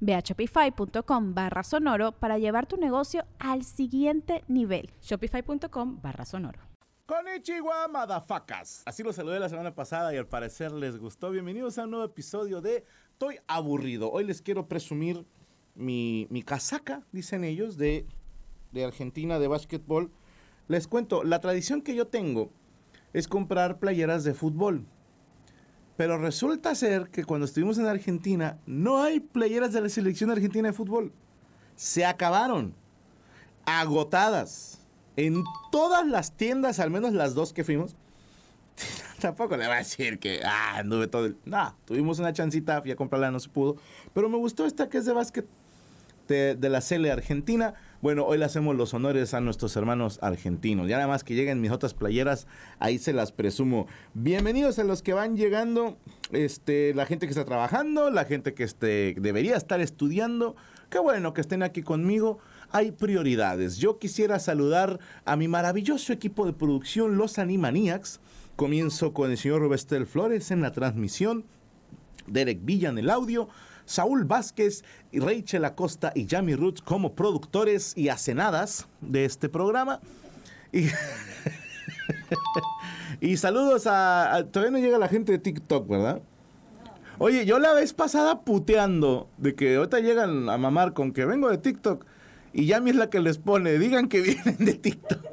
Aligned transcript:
Ve 0.00 0.14
a 0.14 0.20
shopify.com 0.20 1.34
barra 1.34 1.62
sonoro 1.62 2.12
para 2.12 2.38
llevar 2.38 2.66
tu 2.66 2.76
negocio 2.76 3.24
al 3.38 3.64
siguiente 3.64 4.44
nivel. 4.48 4.90
Shopify.com 5.02 6.00
barra 6.00 6.24
sonoro. 6.24 6.60
Konnichiwa, 7.06 7.88
madafacas. 7.88 8.82
Así 8.84 9.02
lo 9.02 9.14
saludé 9.14 9.40
la 9.40 9.48
semana 9.48 9.74
pasada 9.74 10.12
y 10.12 10.18
al 10.18 10.26
parecer 10.26 10.72
les 10.72 10.98
gustó. 10.98 11.30
Bienvenidos 11.30 11.78
a 11.78 11.84
un 11.84 11.92
nuevo 11.92 12.04
episodio 12.04 12.60
de 12.60 12.84
Estoy 13.12 13.38
aburrido. 13.46 14.12
Hoy 14.12 14.24
les 14.24 14.42
quiero 14.42 14.68
presumir 14.68 15.24
mi, 15.74 16.26
mi 16.30 16.42
casaca, 16.42 17.06
dicen 17.10 17.44
ellos, 17.44 17.78
de, 17.78 18.06
de 18.72 18.84
Argentina 18.84 19.38
de 19.38 19.48
básquetbol. 19.48 20.12
Les 20.68 20.86
cuento, 20.86 21.24
la 21.24 21.40
tradición 21.40 21.80
que 21.80 21.94
yo 21.94 22.06
tengo 22.06 22.50
es 23.14 23.26
comprar 23.26 23.78
playeras 23.78 24.22
de 24.22 24.34
fútbol. 24.34 24.86
Pero 25.98 26.16
resulta 26.16 26.76
ser 26.76 27.10
que 27.10 27.24
cuando 27.24 27.44
estuvimos 27.44 27.76
en 27.76 27.86
Argentina 27.86 28.56
no 28.66 29.02
hay 29.02 29.18
playeras 29.18 29.72
de 29.72 29.80
la 29.80 29.88
selección 29.88 30.30
argentina 30.30 30.68
de 30.68 30.72
fútbol. 30.72 31.12
Se 31.74 32.06
acabaron. 32.06 32.72
Agotadas. 33.66 34.78
En 35.16 35.42
todas 35.72 36.06
las 36.06 36.36
tiendas, 36.36 36.78
al 36.78 36.92
menos 36.92 37.14
las 37.14 37.34
dos 37.34 37.52
que 37.52 37.64
fuimos. 37.64 37.96
Tampoco 39.20 39.56
le 39.56 39.66
voy 39.66 39.74
a 39.74 39.78
decir 39.78 40.20
que 40.20 40.40
ah, 40.44 40.76
anduve 40.76 41.08
todo 41.08 41.26
el. 41.26 41.36
No, 41.44 41.74
tuvimos 41.84 42.20
una 42.20 42.32
chancita, 42.32 42.80
fui 42.80 42.92
a 42.92 42.96
comprarla, 42.96 43.32
no 43.32 43.40
se 43.40 43.48
pudo. 43.48 43.76
Pero 44.14 44.28
me 44.28 44.36
gustó 44.36 44.66
esta 44.66 44.88
que 44.88 44.98
es 44.98 45.04
de 45.04 45.12
básquet 45.12 45.46
de, 46.28 46.54
de 46.54 46.68
la 46.68 46.80
Cele 46.80 47.10
Argentina. 47.10 47.74
Bueno, 48.00 48.24
hoy 48.26 48.38
le 48.38 48.44
hacemos 48.44 48.76
los 48.76 48.94
honores 48.94 49.34
a 49.34 49.40
nuestros 49.40 49.74
hermanos 49.74 50.20
argentinos. 50.22 50.86
Ya 50.86 50.98
nada 50.98 51.08
más 51.08 51.24
que 51.24 51.34
lleguen 51.34 51.60
mis 51.60 51.72
otras 51.72 51.94
playeras, 51.94 52.46
ahí 52.78 52.96
se 52.96 53.12
las 53.12 53.32
presumo. 53.32 53.88
Bienvenidos 54.14 54.78
a 54.78 54.84
los 54.84 55.02
que 55.02 55.14
van 55.14 55.36
llegando, 55.36 55.96
este, 56.30 56.94
la 56.94 57.06
gente 57.06 57.26
que 57.26 57.32
está 57.32 57.44
trabajando, 57.44 58.10
la 58.10 58.24
gente 58.24 58.54
que 58.54 58.62
este, 58.62 59.16
debería 59.18 59.56
estar 59.56 59.80
estudiando. 59.80 60.54
Qué 60.90 61.00
bueno 61.00 61.34
que 61.34 61.40
estén 61.40 61.64
aquí 61.64 61.82
conmigo. 61.82 62.38
Hay 62.70 62.92
prioridades. 62.92 63.78
Yo 63.78 63.98
quisiera 63.98 64.38
saludar 64.38 65.00
a 65.24 65.34
mi 65.34 65.48
maravilloso 65.48 66.12
equipo 66.12 66.46
de 66.46 66.52
producción, 66.52 67.16
los 67.16 67.40
Animaniacs. 67.40 68.20
Comienzo 68.54 69.12
con 69.12 69.32
el 69.32 69.38
señor 69.38 69.60
Rubestel 69.60 70.06
Flores 70.06 70.52
en 70.52 70.62
la 70.62 70.70
transmisión, 70.70 71.44
Derek 72.28 72.60
Villa 72.62 72.90
en 72.90 72.98
el 72.98 73.10
audio, 73.10 73.48
Saúl 73.88 74.24
Vázquez, 74.24 74.84
Rachel 75.14 75.64
Acosta 75.64 76.12
y 76.14 76.26
Jamie 76.28 76.56
Roots 76.56 76.82
como 76.82 77.14
productores 77.14 77.96
y 77.96 78.10
hacenadas 78.10 78.86
de 79.00 79.24
este 79.24 79.48
programa. 79.48 80.00
Y, 80.72 80.88
y 83.20 83.38
saludos 83.38 83.86
a, 83.86 84.34
a, 84.34 84.44
Todavía 84.44 84.72
no 84.72 84.78
llega 84.78 84.98
la 84.98 85.08
gente 85.08 85.32
de 85.32 85.38
TikTok, 85.38 85.88
¿verdad? 85.88 86.20
Oye, 87.16 87.46
yo 87.46 87.58
la 87.58 87.72
vez 87.72 87.94
pasada 87.94 88.42
puteando 88.42 89.30
de 89.38 89.54
que 89.54 89.76
ahorita 89.76 90.00
llegan 90.00 90.50
a 90.50 90.58
mamar 90.58 90.92
con 90.92 91.12
que 91.12 91.24
vengo 91.24 91.48
de 91.48 91.56
TikTok 91.56 92.04
y 92.52 92.66
Yami 92.66 92.90
es 92.90 92.96
la 92.96 93.08
que 93.08 93.20
les 93.20 93.38
pone, 93.38 93.78
digan 93.78 94.08
que 94.08 94.20
vienen 94.22 94.56
de 94.58 94.74
TikTok. 94.74 95.24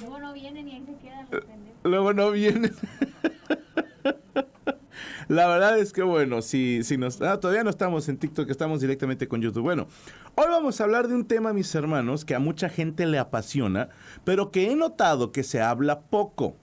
Luego 0.00 0.18
no 0.18 0.32
vienen 0.32 0.68
y 0.68 0.72
ahí 0.72 0.84
se 0.84 0.94
quedan 0.96 1.28
los 1.30 1.44
pendejos. 1.44 1.80
Luego 1.84 2.12
no 2.12 2.30
vienen. 2.32 2.74
La 5.32 5.46
verdad 5.46 5.78
es 5.78 5.94
que 5.94 6.02
bueno, 6.02 6.42
si, 6.42 6.84
si 6.84 6.98
nos, 6.98 7.22
ah, 7.22 7.40
todavía 7.40 7.64
no 7.64 7.70
estamos 7.70 8.06
en 8.10 8.18
TikTok, 8.18 8.50
estamos 8.50 8.82
directamente 8.82 9.28
con 9.28 9.40
YouTube. 9.40 9.62
Bueno, 9.62 9.86
hoy 10.34 10.44
vamos 10.50 10.78
a 10.78 10.84
hablar 10.84 11.08
de 11.08 11.14
un 11.14 11.24
tema, 11.24 11.54
mis 11.54 11.74
hermanos, 11.74 12.26
que 12.26 12.34
a 12.34 12.38
mucha 12.38 12.68
gente 12.68 13.06
le 13.06 13.18
apasiona, 13.18 13.88
pero 14.24 14.50
que 14.50 14.70
he 14.70 14.76
notado 14.76 15.32
que 15.32 15.42
se 15.42 15.62
habla 15.62 16.02
poco. 16.02 16.54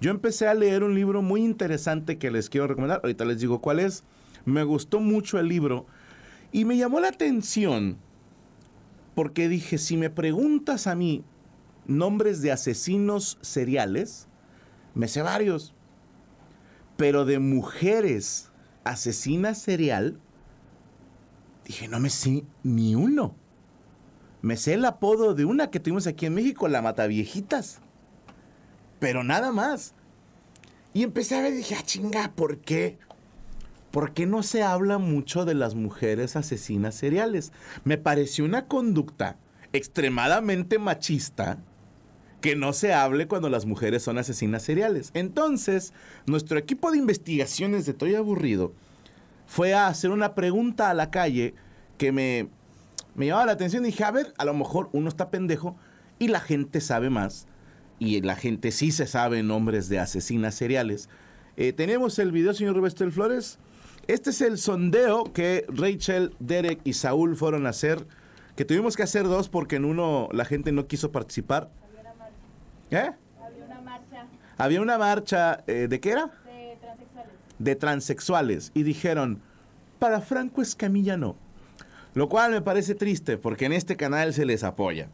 Yo 0.00 0.10
empecé 0.10 0.48
a 0.48 0.54
leer 0.54 0.82
un 0.82 0.94
libro 0.94 1.20
muy 1.20 1.44
interesante 1.44 2.16
que 2.16 2.30
les 2.30 2.48
quiero 2.48 2.68
recomendar. 2.68 3.00
Ahorita 3.02 3.26
les 3.26 3.38
digo 3.38 3.60
cuál 3.60 3.80
es. 3.80 4.02
Me 4.46 4.64
gustó 4.64 5.00
mucho 5.00 5.38
el 5.38 5.48
libro 5.48 5.84
y 6.52 6.64
me 6.64 6.78
llamó 6.78 7.00
la 7.00 7.08
atención 7.08 7.98
porque 9.14 9.46
dije, 9.46 9.76
si 9.76 9.98
me 9.98 10.08
preguntas 10.08 10.86
a 10.86 10.94
mí 10.94 11.22
nombres 11.86 12.40
de 12.40 12.50
asesinos 12.50 13.36
seriales, 13.42 14.26
me 14.94 15.06
sé 15.06 15.20
varios 15.20 15.74
pero 17.00 17.24
de 17.24 17.38
mujeres 17.38 18.50
asesinas 18.84 19.56
serial, 19.56 20.20
dije, 21.64 21.88
no 21.88 21.98
me 21.98 22.10
sé 22.10 22.44
ni 22.62 22.94
uno. 22.94 23.34
Me 24.42 24.58
sé 24.58 24.74
el 24.74 24.84
apodo 24.84 25.32
de 25.32 25.46
una 25.46 25.70
que 25.70 25.80
tuvimos 25.80 26.06
aquí 26.06 26.26
en 26.26 26.34
México, 26.34 26.68
la 26.68 26.82
Mataviejitas. 26.82 27.78
Pero 28.98 29.24
nada 29.24 29.50
más. 29.50 29.94
Y 30.92 31.02
empecé 31.02 31.36
a 31.36 31.40
ver 31.40 31.54
dije, 31.54 31.74
ah, 31.74 31.82
chinga, 31.82 32.32
¿por 32.36 32.58
qué? 32.58 32.98
¿Por 33.90 34.12
qué 34.12 34.26
no 34.26 34.42
se 34.42 34.62
habla 34.62 34.98
mucho 34.98 35.46
de 35.46 35.54
las 35.54 35.74
mujeres 35.74 36.36
asesinas 36.36 36.96
seriales? 36.96 37.50
Me 37.82 37.96
pareció 37.96 38.44
una 38.44 38.66
conducta 38.66 39.38
extremadamente 39.72 40.78
machista 40.78 41.64
que 42.40 42.56
no 42.56 42.72
se 42.72 42.92
hable 42.92 43.28
cuando 43.28 43.48
las 43.48 43.66
mujeres 43.66 44.02
son 44.02 44.18
asesinas 44.18 44.62
seriales. 44.62 45.10
Entonces, 45.14 45.92
nuestro 46.26 46.58
equipo 46.58 46.90
de 46.90 46.98
investigaciones 46.98 47.86
de 47.86 47.92
Estoy 47.92 48.14
Aburrido 48.14 48.72
fue 49.46 49.74
a 49.74 49.88
hacer 49.88 50.10
una 50.10 50.34
pregunta 50.34 50.90
a 50.90 50.94
la 50.94 51.10
calle 51.10 51.54
que 51.98 52.12
me, 52.12 52.48
me 53.14 53.26
llamaba 53.26 53.46
la 53.46 53.52
atención. 53.52 53.84
Y 53.84 53.88
dije, 53.88 54.04
a 54.04 54.10
ver, 54.10 54.32
a 54.38 54.44
lo 54.44 54.54
mejor 54.54 54.88
uno 54.92 55.08
está 55.08 55.30
pendejo 55.30 55.76
y 56.18 56.28
la 56.28 56.40
gente 56.40 56.80
sabe 56.80 57.10
más. 57.10 57.46
Y 57.98 58.20
la 58.22 58.36
gente 58.36 58.70
sí 58.70 58.92
se 58.92 59.06
sabe 59.06 59.42
nombres 59.42 59.88
de 59.88 59.98
asesinas 59.98 60.54
seriales. 60.54 61.08
Eh, 61.56 61.72
tenemos 61.72 62.18
el 62.18 62.32
video, 62.32 62.54
señor 62.54 62.76
Rubestel 62.76 63.12
Flores. 63.12 63.58
Este 64.06 64.30
es 64.30 64.40
el 64.40 64.56
sondeo 64.56 65.24
que 65.32 65.66
Rachel, 65.68 66.34
Derek 66.38 66.80
y 66.84 66.94
Saúl 66.94 67.36
fueron 67.36 67.66
a 67.66 67.70
hacer. 67.70 68.06
Que 68.56 68.64
tuvimos 68.64 68.96
que 68.96 69.02
hacer 69.02 69.24
dos 69.24 69.48
porque 69.48 69.76
en 69.76 69.84
uno 69.84 70.28
la 70.32 70.44
gente 70.44 70.72
no 70.72 70.86
quiso 70.86 71.12
participar. 71.12 71.70
¿Eh? 72.90 73.10
Había 73.40 73.64
una 73.64 73.80
marcha 73.80 74.26
Había 74.58 74.80
una 74.80 74.98
marcha, 74.98 75.64
eh, 75.66 75.86
¿de 75.88 76.00
qué 76.00 76.10
era? 76.10 76.30
de 76.44 76.76
transexuales. 76.76 77.32
De 77.58 77.76
transexuales. 77.76 78.72
Y 78.74 78.82
dijeron, 78.82 79.42
para 79.98 80.20
Franco 80.20 80.62
Escamilla 80.62 81.16
no. 81.16 81.36
Lo 82.14 82.28
cual 82.28 82.50
me 82.50 82.60
parece 82.60 82.94
triste, 82.94 83.38
porque 83.38 83.66
en 83.66 83.72
este 83.72 83.96
canal 83.96 84.34
se 84.34 84.44
les 84.44 84.64
apoya. 84.64 85.08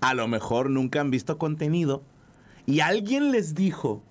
A 0.00 0.14
lo 0.14 0.28
mejor 0.28 0.70
nunca 0.70 1.00
han 1.00 1.10
visto 1.10 1.36
contenido 1.36 2.02
y 2.64 2.80
alguien 2.80 3.32
les 3.32 3.54
dijo, 3.54 4.02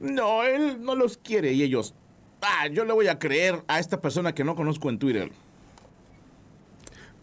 no, 0.00 0.42
él 0.42 0.82
no 0.82 0.94
los 0.94 1.16
quiere. 1.16 1.52
Y 1.52 1.62
ellos, 1.62 1.94
ah, 2.40 2.66
yo 2.68 2.84
le 2.84 2.92
voy 2.92 3.08
a 3.08 3.18
creer 3.18 3.62
a 3.68 3.78
esta 3.78 4.00
persona 4.00 4.34
que 4.34 4.44
no 4.44 4.56
conozco 4.56 4.90
en 4.90 4.98
Twitter. 4.98 5.30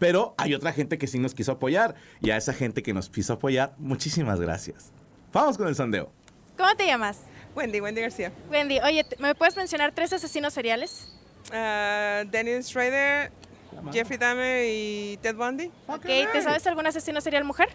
Pero 0.02 0.34
hay 0.36 0.52
otra 0.52 0.72
gente 0.72 0.98
que 0.98 1.06
sí 1.06 1.20
nos 1.20 1.32
quiso 1.32 1.52
apoyar. 1.52 1.94
Y 2.20 2.32
a 2.32 2.36
esa 2.36 2.52
gente 2.52 2.82
que 2.82 2.92
nos 2.92 3.08
quiso 3.08 3.34
apoyar, 3.34 3.72
muchísimas 3.78 4.40
gracias. 4.40 4.90
Vamos 5.32 5.56
con 5.56 5.68
el 5.68 5.76
sondeo. 5.76 6.10
¿Cómo 6.56 6.74
te 6.74 6.86
llamas? 6.86 7.20
Wendy, 7.54 7.80
Wendy 7.80 8.00
García. 8.00 8.32
Wendy, 8.50 8.80
oye, 8.80 9.06
¿me 9.20 9.36
puedes 9.36 9.56
mencionar 9.56 9.92
tres 9.92 10.12
asesinos 10.12 10.54
seriales? 10.54 11.16
Ah, 11.52 12.24
Dennis 12.26 12.66
Schrader, 12.66 13.30
Jeffrey 13.92 14.18
Dahmer 14.18 14.64
y 14.66 15.20
Ted 15.22 15.36
Bundy. 15.36 15.70
Ok, 15.86 16.02
¿te 16.32 16.42
sabes 16.42 16.66
algún 16.66 16.84
asesino 16.84 17.20
serial 17.20 17.44
mujer? 17.44 17.68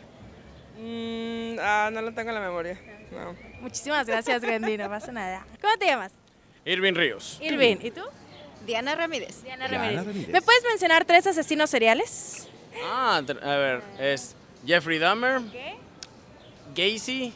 Mm, 0.77 1.59
ah, 1.61 1.89
no 1.93 2.01
lo 2.01 2.13
tengo 2.13 2.31
en 2.31 2.35
la 2.35 2.41
memoria. 2.41 2.77
No. 3.09 3.37
Muchísimas 3.61 4.05
gracias, 4.05 4.43
Wendy, 4.43 4.77
no 4.77 4.89
pasa 4.89 5.13
nada. 5.13 5.45
¿Cómo 5.61 5.77
te 5.77 5.85
llamas? 5.85 6.11
Irving 6.65 6.93
Ríos. 6.93 7.39
Irvin, 7.41 7.79
¿y 7.81 7.91
tú? 7.91 8.01
Diana 8.67 8.93
Ramírez. 8.95 9.41
Diana 9.43 9.67
Diana 9.67 9.83
Ramírez. 9.85 10.05
Ramírez. 10.05 10.29
¿Me 10.29 10.41
puedes 10.43 10.63
mencionar 10.65 11.05
tres 11.05 11.25
asesinos 11.25 11.69
seriales? 11.69 12.47
Ah, 12.85 13.17
a 13.17 13.55
ver, 13.55 13.81
es 13.99 14.35
Jeffrey 14.65 14.99
Dahmer, 14.99 15.41
Gacy 16.75 17.33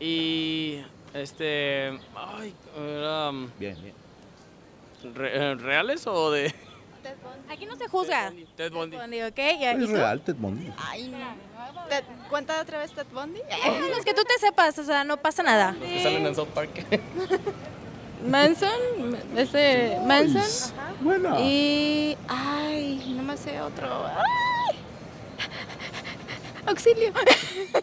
y 0.00 0.82
este. 1.14 1.98
Ay, 2.16 2.54
era, 2.76 3.30
um, 3.30 3.50
Bien, 3.58 3.76
bien. 3.80 3.94
re- 5.14 5.36
eh, 5.52 5.54
¿reales 5.54 6.06
o 6.06 6.30
de.? 6.32 6.52
Aquí 7.48 7.64
no 7.66 7.76
se 7.76 7.88
juzga. 7.88 8.30
Ted 8.56 8.72
Bundy. 8.72 8.96
Ted 8.96 9.02
Bundy, 9.02 9.22
¿ok? 9.22 9.38
¿Y, 9.38 9.62
y 9.62 9.64
Es 9.84 9.88
real, 9.90 10.20
Ted 10.20 10.34
Bundy. 10.36 10.70
Ay, 10.76 11.14
Ted- 11.88 12.04
¿Cuenta 12.28 12.60
otra 12.60 12.78
vez 12.80 12.92
Ted 12.92 13.06
Bundy? 13.12 13.40
Los 13.94 14.04
que 14.04 14.12
tú 14.12 14.22
te 14.24 14.38
sepas, 14.38 14.78
o 14.78 14.84
sea, 14.84 15.04
no 15.04 15.16
pasa 15.18 15.42
nada. 15.42 15.72
Los 15.72 15.88
que 15.88 16.02
salen 16.02 16.26
en 16.26 16.34
South 16.34 16.48
Park. 16.48 16.70
Manson, 18.26 19.16
ese 19.36 19.98
Manson 20.04 20.74
Bueno. 21.00 21.36
y 21.40 22.16
ay, 22.26 23.14
no 23.16 23.22
me 23.22 23.36
sé 23.36 23.60
otro. 23.60 24.06
Ay. 24.06 24.78
Auxilio. 26.66 27.12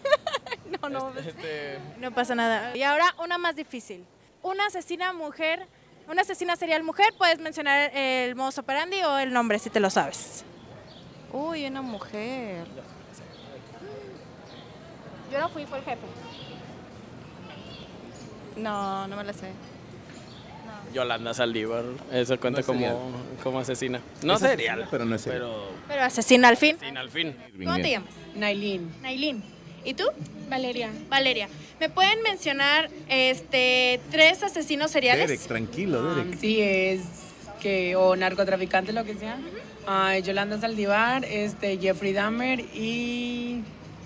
no, 0.82 0.90
no, 0.90 1.12
Este, 1.18 1.80
No 2.00 2.12
pasa 2.14 2.36
nada. 2.36 2.76
Y 2.76 2.84
ahora 2.84 3.16
una 3.24 3.38
más 3.38 3.56
difícil. 3.56 4.06
Una 4.44 4.68
asesina 4.68 5.12
mujer, 5.14 5.68
una 6.08 6.22
asesina 6.22 6.56
serial 6.56 6.84
mujer, 6.84 7.08
puedes 7.18 7.40
mencionar 7.40 7.92
el 7.96 8.36
modus 8.36 8.58
operandi 8.60 9.02
o 9.04 9.18
el 9.18 9.34
nombre 9.34 9.58
si 9.58 9.70
te 9.70 9.80
lo 9.80 9.90
sabes. 9.90 10.44
Uy, 11.34 11.66
una 11.66 11.82
mujer. 11.82 12.66
Yo 15.32 15.40
no 15.40 15.50
fui, 15.50 15.66
fue 15.66 15.80
el 15.80 15.84
jefe. 15.86 16.06
No, 18.58 19.08
no 19.08 19.18
me 19.18 19.24
la 19.24 19.34
sé. 19.34 19.52
Yolanda 20.96 21.34
Saldívar. 21.34 21.84
Eso 22.12 22.40
cuenta 22.40 22.62
No 22.62 22.62
es 22.62 22.66
serial. 22.66 22.94
como, 22.94 23.12
como 23.44 23.60
asesina. 23.60 24.00
No 24.24 24.34
Es 24.36 24.40
serial. 24.40 24.80
asesina, 24.80 24.88
pero 24.90 25.06
no 25.06 25.16
es 25.16 25.22
serial. 25.22 25.42
Pero. 25.44 25.70
Pero 25.90 26.02
asesina 26.04 26.48
al 26.48 26.58
fin. 26.58 26.78
Sin 26.80 26.98
al 26.98 27.10
fin. 27.12 27.36
¿Cómo 27.64 27.76
te 27.76 27.92
llamas? 27.92 28.10
Nailin. 28.36 28.90
Nailin. 29.02 29.44
¿Y 29.84 29.94
tú? 29.94 30.06
Valeria. 30.50 30.90
Valeria. 31.10 31.48
¿Me 31.80 31.90
pueden 31.90 32.22
mencionar 32.24 32.90
este 33.10 34.00
tres 34.10 34.42
asesinos 34.42 34.90
seriales? 34.92 35.28
Derek, 35.28 35.42
tranquilo, 35.46 36.16
Derek. 36.16 36.40
sí, 36.40 36.60
es 36.62 37.02
que, 37.62 37.96
o 37.96 38.16
narcotraficante, 38.16 38.94
lo 38.94 39.04
que 39.04 39.16
sea. 39.16 39.38
Ah, 39.86 40.18
Yolanda 40.20 40.60
Saldívar, 40.60 41.26
este, 41.26 41.78
Jeffrey 41.78 42.14
Dahmer 42.14 42.60
y 42.74 43.62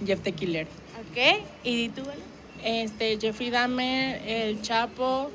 Jeff 0.05 0.19
the 0.21 0.31
Killer. 0.33 0.67
Ok. 1.11 1.43
¿Y 1.63 1.89
tú? 1.89 2.01
Vale? 2.03 2.19
Este, 2.63 3.17
Jeffrey 3.21 3.49
Dahmer, 3.49 4.21
El 4.27 4.61
Chapo 4.61 5.31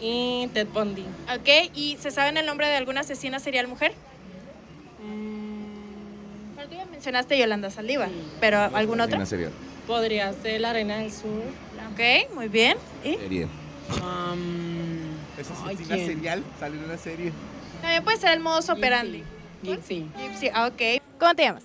y 0.00 0.48
Ted 0.54 0.68
Bundy. 0.72 1.04
Ok. 1.34 1.70
¿Y 1.74 1.96
se 2.00 2.10
saben 2.10 2.36
el 2.36 2.46
nombre 2.46 2.66
de 2.68 2.76
alguna 2.76 3.00
asesina 3.00 3.38
serial 3.40 3.68
mujer? 3.68 3.92
Tú 6.68 6.74
ya 6.74 6.84
mencionaste 6.86 7.38
Yolanda 7.38 7.70
Saldívar, 7.70 8.10
pero 8.40 8.58
¿algún 8.58 9.00
otro? 9.00 9.24
Serial. 9.24 9.52
Podría 9.86 10.32
ser 10.34 10.60
La 10.60 10.74
Reina 10.74 10.98
del 10.98 11.10
Sur. 11.10 11.44
Ok, 11.92 12.34
muy 12.34 12.48
bien. 12.48 12.76
¿Y? 13.02 13.14
Serie. 13.14 13.44
Um, 14.02 15.16
¿Es 15.38 15.50
asesina 15.50 15.96
serial? 15.96 16.44
¿Sale 16.60 16.76
en 16.76 16.84
una 16.84 16.98
serie? 16.98 17.32
También 17.80 18.04
puede 18.04 18.18
ser 18.18 18.34
el 18.34 18.40
modus 18.40 18.68
operandi. 18.68 19.24
Gypsy. 19.62 20.06
Gypsy, 20.18 20.50
ah, 20.52 20.66
ok. 20.66 21.02
¿Cómo 21.18 21.34
te 21.34 21.44
llamas? 21.44 21.64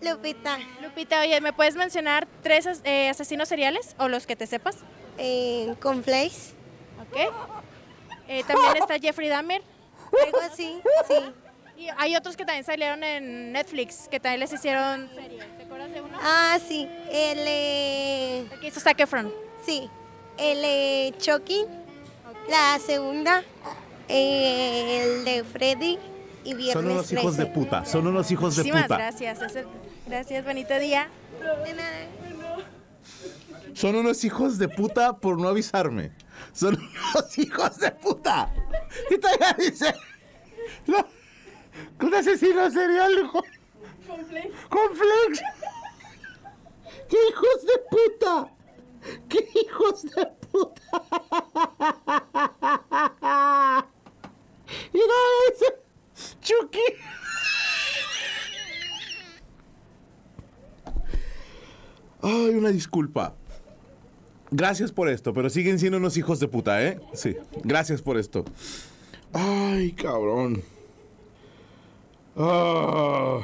Lupita, 0.00 0.58
Lupita, 0.82 1.20
oye, 1.20 1.40
¿me 1.40 1.52
puedes 1.52 1.74
mencionar 1.74 2.28
tres 2.42 2.68
eh, 2.84 3.08
asesinos 3.08 3.48
seriales 3.48 3.96
o 3.98 4.08
los 4.08 4.26
que 4.26 4.36
te 4.36 4.46
sepas? 4.46 4.76
eh, 5.18 5.74
con 5.80 5.98
Ok. 5.98 7.16
Eh, 8.28 8.42
también 8.46 8.76
está 8.76 8.98
Jeffrey 9.00 9.28
Dahmer. 9.28 9.62
algo 10.24 10.38
así, 10.40 10.80
sí. 11.08 11.14
Y 11.76 11.88
hay 11.96 12.14
otros 12.14 12.36
que 12.36 12.44
también 12.44 12.64
salieron 12.64 13.02
en 13.02 13.52
Netflix, 13.52 14.06
que 14.08 14.20
también 14.20 14.40
les 14.40 14.52
hicieron 14.52 15.10
serie. 15.14 15.40
¿Te 15.56 15.64
acuerdas 15.64 15.90
de 15.92 16.00
uno? 16.00 16.16
Ah, 16.22 16.58
sí, 16.66 16.88
el, 17.10 17.38
eh, 17.40 18.46
El 18.52 18.60
que 18.60 18.68
hizo 18.68 18.78
Zac 18.80 19.00
Efron. 19.00 19.32
sí, 19.66 19.90
el 20.38 20.58
eh, 20.64 21.12
Chucky, 21.18 21.64
la 22.48 22.78
segunda, 22.78 23.42
eh, 24.08 25.02
el 25.18 25.24
de 25.24 25.42
Freddy 25.44 25.98
y 26.44 26.54
Viernes 26.54 26.72
Son 26.74 26.90
unos 26.90 27.10
hijos 27.12 27.36
de 27.36 27.44
13. 27.46 27.58
puta. 27.60 27.84
Son 27.84 28.06
unos 28.06 28.30
hijos 28.30 28.54
de 28.56 28.62
Muchísimas 28.62 28.82
puta. 28.84 28.96
gracias. 28.96 29.56
el- 29.56 29.66
Gracias, 30.06 30.44
bonito 30.44 30.78
día. 30.78 31.08
De 31.64 31.72
nada. 31.74 31.90
Son 33.74 33.96
unos 33.96 34.24
hijos 34.24 34.56
de 34.58 34.68
puta 34.68 35.16
por 35.18 35.38
no 35.38 35.48
avisarme. 35.48 36.12
Son 36.52 36.74
unos 36.76 37.38
hijos 37.38 37.78
de 37.78 37.90
puta. 37.90 38.52
Y 39.10 39.18
todavía 39.18 39.56
dice. 39.58 39.94
No, 40.86 41.06
un 42.00 42.14
asesino 42.14 42.70
serial 42.70 43.30
con. 43.30 43.42
Con 44.68 44.96
flex. 44.96 45.42
¡Qué 47.08 47.16
hijos 47.28 47.66
de 47.66 47.78
puta! 47.90 48.54
¡Qué 49.28 49.48
hijos 49.60 50.02
de 50.02 50.26
puta! 50.50 51.02
Y 54.92 54.98
no 54.98 55.14
dice. 55.50 55.66
Chucky. 56.40 56.80
Ay, 62.22 62.54
una 62.54 62.70
disculpa. 62.70 63.34
Gracias 64.56 64.92
por 64.92 65.08
esto, 65.08 65.34
pero 65.34 65.50
siguen 65.50 65.80
siendo 65.80 65.98
unos 65.98 66.16
hijos 66.16 66.38
de 66.38 66.46
puta, 66.46 66.80
¿eh? 66.80 67.00
Sí, 67.12 67.34
gracias 67.64 68.02
por 68.02 68.16
esto. 68.16 68.44
Ay, 69.32 69.90
cabrón. 69.90 70.62
Ah, 72.36 73.40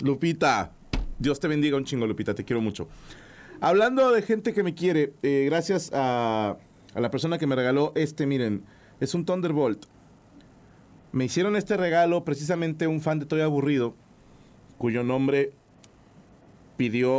Lupita, 0.00 0.70
Dios 1.18 1.40
te 1.40 1.48
bendiga 1.48 1.76
un 1.76 1.84
chingo, 1.84 2.06
Lupita, 2.06 2.36
te 2.36 2.44
quiero 2.44 2.60
mucho. 2.60 2.86
Hablando 3.60 4.12
de 4.12 4.22
gente 4.22 4.54
que 4.54 4.62
me 4.62 4.74
quiere, 4.74 5.12
eh, 5.24 5.44
gracias 5.50 5.90
a, 5.92 6.56
a 6.94 7.00
la 7.00 7.10
persona 7.10 7.36
que 7.36 7.48
me 7.48 7.56
regaló 7.56 7.90
este, 7.96 8.24
miren, 8.24 8.62
es 9.00 9.12
un 9.14 9.24
Thunderbolt. 9.24 9.86
Me 11.10 11.24
hicieron 11.24 11.56
este 11.56 11.76
regalo 11.76 12.24
precisamente 12.24 12.86
un 12.86 13.00
fan 13.00 13.18
de 13.18 13.26
Toy 13.26 13.40
Aburrido, 13.40 13.96
cuyo 14.78 15.02
nombre 15.02 15.50
pidió 16.76 17.18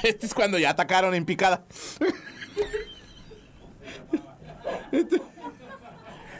este 0.04 0.26
es 0.26 0.34
cuando 0.34 0.58
ya 0.58 0.70
atacaron 0.70 1.14
en 1.14 1.24
picada. 1.24 1.64
Este- 4.92 5.20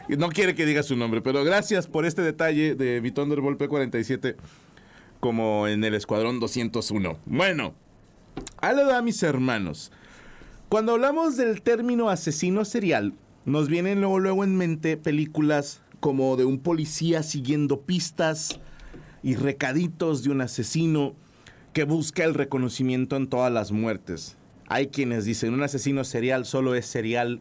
No 0.09 0.29
quiere 0.31 0.55
que 0.55 0.67
diga 0.67 0.83
su 0.83 0.97
nombre, 0.97 1.21
pero 1.21 1.45
gracias 1.45 1.87
por 1.87 2.05
este 2.05 2.23
detalle 2.23 2.75
de 2.75 3.01
mi 3.01 3.12
Thunderbolt 3.12 3.61
P47 3.61 4.37
como 5.21 5.69
en 5.69 5.85
el 5.85 5.95
Escuadrón 5.95 6.41
201. 6.41 7.19
Bueno, 7.27 7.75
a 8.61 9.03
mis 9.03 9.23
hermanos. 9.23 9.93
Cuando 10.69 10.93
hablamos 10.93 11.37
del 11.37 11.63
término 11.63 12.08
asesino 12.11 12.65
serial, 12.65 13.15
nos 13.44 13.69
vienen 13.69 14.01
luego 14.01 14.44
en 14.44 14.56
mente 14.56 14.96
películas 14.96 15.82
como 16.01 16.37
de 16.37 16.44
un 16.44 16.58
policía 16.58 17.23
siguiendo 17.23 17.82
pistas 17.82 18.58
y 19.23 19.34
recaditos 19.34 20.23
de 20.25 20.31
un 20.31 20.41
asesino 20.41 21.15
que 21.72 21.84
busca 21.84 22.24
el 22.24 22.34
reconocimiento 22.34 23.17
en 23.17 23.29
todas 23.29 23.53
las 23.53 23.72
muertes. 23.72 24.36
Hay 24.69 24.89
quienes 24.89 25.24
dicen 25.24 25.55
un 25.55 25.62
asesino 25.62 26.05
serial 26.05 26.44
solo 26.44 26.74
es 26.74 26.86
serial 26.86 27.41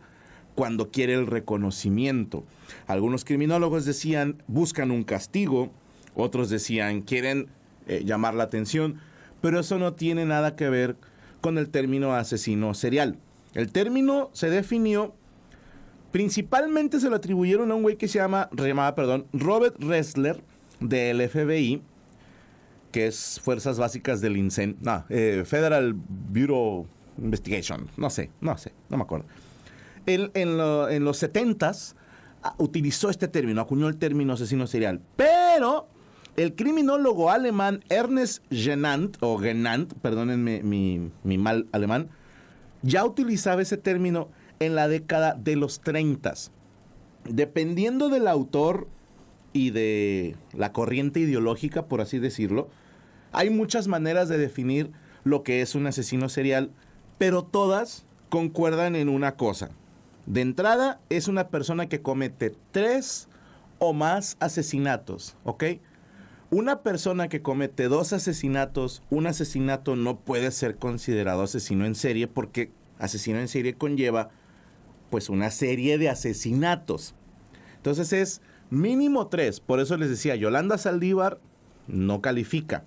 cuando 0.55 0.91
quiere 0.91 1.13
el 1.13 1.27
reconocimiento. 1.27 2.43
Algunos 2.88 3.25
criminólogos 3.25 3.86
decían 3.86 4.41
buscan 4.48 4.91
un 4.91 5.03
castigo, 5.03 5.71
otros 6.15 6.50
decían 6.50 7.01
quieren 7.01 7.48
eh, 7.88 8.03
llamar 8.05 8.33
la 8.33 8.43
atención, 8.43 9.00
pero 9.41 9.59
eso 9.59 9.77
no 9.79 9.93
tiene 9.93 10.25
nada 10.25 10.55
que 10.55 10.69
ver 10.69 10.95
con 11.41 11.57
el 11.57 11.69
término 11.69 12.13
asesino 12.13 12.74
serial. 12.74 13.17
El 13.53 13.71
término 13.71 14.29
se 14.33 14.50
definió 14.50 15.13
principalmente 16.12 17.00
se 17.00 17.09
lo 17.09 17.15
atribuyeron 17.15 17.71
a 17.71 17.75
un 17.75 17.83
güey 17.83 17.95
que 17.95 18.07
se 18.07 18.19
llama, 18.19 18.50
perdón, 18.95 19.25
Robert 19.33 19.75
Ressler 19.79 20.41
del 20.79 21.27
FBI, 21.27 21.81
que 22.91 23.08
es 23.08 23.39
Fuerzas 23.43 23.77
Básicas 23.79 24.22
del 24.22 24.38
INSEN, 24.38 24.77
no, 24.81 25.05
eh, 25.10 25.43
Federal 25.46 25.93
Bureau 25.96 26.88
Investigation, 27.17 27.88
no 27.98 28.10
sé, 28.10 28.31
no 28.41 28.58
sé, 28.58 28.72
no 28.89 28.98
me 28.98 29.03
acuerdo. 29.03 29.25
Él 30.05 30.31
en, 30.34 30.58
lo- 30.58 30.89
en 30.89 31.03
los 31.03 31.22
70s 31.22 31.96
ah, 32.43 32.55
utilizó 32.58 33.10
este 33.10 33.27
término, 33.27 33.62
acuñó 33.62 33.88
el 33.88 33.98
término 33.98 34.34
asesino 34.34 34.65
serial, 34.67 35.01
pero 35.15 35.88
el 36.38 36.55
criminólogo 36.55 37.29
alemán 37.29 37.84
Ernest 37.89 38.43
Genant, 38.50 39.17
o 39.19 39.38
Genant, 39.38 39.93
perdónenme 39.96 40.63
mi, 40.63 41.12
mi 41.24 41.38
mal 41.38 41.67
alemán, 41.74 42.10
ya 42.81 43.03
utilizaba 43.05 43.62
ese 43.62 43.75
término 43.77 44.29
en 44.62 44.74
la 44.75 44.88
década 44.88 45.34
de 45.34 45.58
los 45.58 45.81
30. 45.81 46.34
Dependiendo 47.25 48.10
del 48.10 48.27
autor 48.27 48.88
y 49.53 49.72
de 49.72 50.36
la 50.53 50.72
corriente 50.72 51.20
ideológica, 51.20 51.86
por 51.86 52.01
así 52.01 52.20
decirlo, 52.20 52.70
hay 53.32 53.50
muchas 53.50 53.88
maneras 53.88 54.29
de 54.29 54.38
definir 54.38 54.91
lo 55.24 55.44
que 55.44 55.62
es 55.62 55.75
un 55.75 55.88
asesino 55.88 56.29
serial, 56.29 56.72
pero 57.18 57.44
todas 57.44 58.06
concuerdan 58.29 58.96
en 58.96 59.10
una 59.10 59.36
cosa. 59.36 59.70
De 60.25 60.41
entrada, 60.41 61.00
es 61.10 61.27
una 61.27 61.50
persona 61.50 61.89
que 61.89 62.01
comete 62.01 62.56
tres 62.72 63.27
o 63.79 63.94
más 63.94 64.38
asesinatos, 64.39 65.36
¿ok? 65.44 65.63
una 66.51 66.82
persona 66.82 67.29
que 67.29 67.41
comete 67.41 67.88
dos 67.88 68.12
asesinatos, 68.12 69.03
un 69.10 69.27
asesinato 69.27 69.96
no 69.96 70.20
puede 70.20 70.51
ser 70.51 70.77
considerado 70.77 71.44
asesino 71.44 71.86
en 71.86 71.96
serie 71.96 72.27
porque 72.27 72.72
asesino 72.98 73.39
en 73.39 73.48
serie 73.48 73.75
conlleva 73.75 74.32
pues 75.12 75.29
una 75.29 75.51
serie 75.51 75.98
de 75.98 76.10
asesinatos. 76.10 77.13
Entonces 77.77 78.13
es 78.13 78.41
mínimo 78.69 79.27
tres. 79.27 79.59
Por 79.59 79.79
eso 79.79 79.97
les 79.97 80.09
decía, 80.09 80.35
Yolanda 80.35 80.77
Saldívar 80.77 81.39
no 81.88 82.21
califica. 82.21 82.83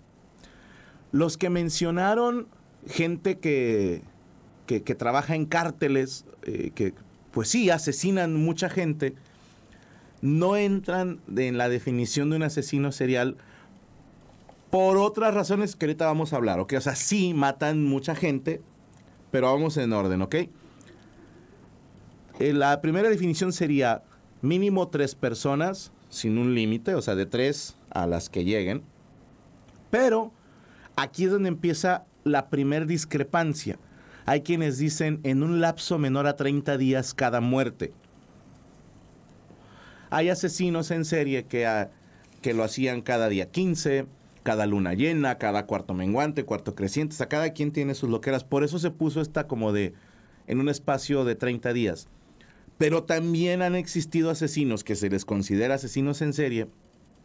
Los 1.10 1.36
que 1.36 1.50
mencionaron 1.50 2.48
gente 2.86 3.38
que, 3.38 4.02
que, 4.66 4.80
trabaja 4.94 5.34
en 5.34 5.46
cárteles, 5.46 6.24
eh, 6.42 6.70
que 6.74 6.94
pues 7.30 7.48
sí, 7.48 7.70
asesinan 7.70 8.34
mucha 8.34 8.68
gente, 8.68 9.14
no 10.20 10.56
entran 10.56 11.20
en 11.36 11.58
la 11.58 11.68
definición 11.68 12.30
de 12.30 12.36
un 12.36 12.42
asesino 12.44 12.92
serial 12.92 13.36
por 14.70 14.96
otras 14.96 15.34
razones 15.34 15.76
que 15.76 15.84
ahorita 15.84 16.06
vamos 16.06 16.32
a 16.32 16.36
hablar, 16.36 16.58
¿ok? 16.60 16.74
O 16.78 16.80
sea, 16.80 16.94
sí 16.94 17.34
matan 17.34 17.84
mucha 17.84 18.14
gente, 18.14 18.62
pero 19.30 19.52
vamos 19.52 19.76
en 19.76 19.92
orden, 19.92 20.22
¿ok? 20.22 20.34
Eh, 22.38 22.52
La 22.54 22.80
primera 22.80 23.10
definición 23.10 23.52
sería 23.52 24.02
mínimo 24.42 24.88
tres 24.88 25.14
personas, 25.14 25.92
sin 26.10 26.36
un 26.36 26.54
límite, 26.54 26.94
o 26.94 27.00
sea, 27.02 27.14
de 27.14 27.26
tres 27.26 27.76
a 27.90 28.06
las 28.06 28.28
que 28.28 28.44
lleguen. 28.44 28.82
Pero 29.90 30.32
aquí 30.96 31.24
es 31.24 31.30
donde 31.30 31.48
empieza 31.48 32.04
la 32.24 32.50
primer 32.50 32.86
discrepancia. 32.86 33.78
Hay 34.26 34.42
quienes 34.42 34.78
dicen 34.78 35.20
en 35.22 35.42
un 35.42 35.60
lapso 35.60 35.98
menor 35.98 36.26
a 36.26 36.36
30 36.36 36.76
días 36.76 37.14
cada 37.14 37.40
muerte. 37.40 37.92
Hay 40.10 40.28
asesinos 40.28 40.90
en 40.90 41.04
serie 41.04 41.44
que, 41.46 41.66
ah, 41.66 41.90
que 42.42 42.54
lo 42.54 42.64
hacían 42.64 43.00
cada 43.00 43.28
día 43.28 43.50
15, 43.50 44.06
cada 44.42 44.66
luna 44.66 44.94
llena, 44.94 45.38
cada 45.38 45.66
cuarto 45.66 45.94
menguante, 45.94 46.44
cuarto 46.44 46.74
creciente. 46.74 47.14
O 47.14 47.16
sea, 47.16 47.28
cada 47.28 47.52
quien 47.52 47.72
tiene 47.72 47.94
sus 47.94 48.10
loqueras. 48.10 48.44
Por 48.44 48.62
eso 48.62 48.78
se 48.78 48.90
puso 48.90 49.20
esta 49.20 49.46
como 49.46 49.72
de 49.72 49.94
en 50.46 50.60
un 50.60 50.68
espacio 50.68 51.24
de 51.24 51.34
30 51.34 51.72
días. 51.72 52.08
Pero 52.78 53.04
también 53.04 53.62
han 53.62 53.74
existido 53.74 54.30
asesinos 54.30 54.84
que 54.84 54.96
se 54.96 55.08
les 55.08 55.24
considera 55.24 55.74
asesinos 55.74 56.22
en 56.22 56.32
serie 56.32 56.68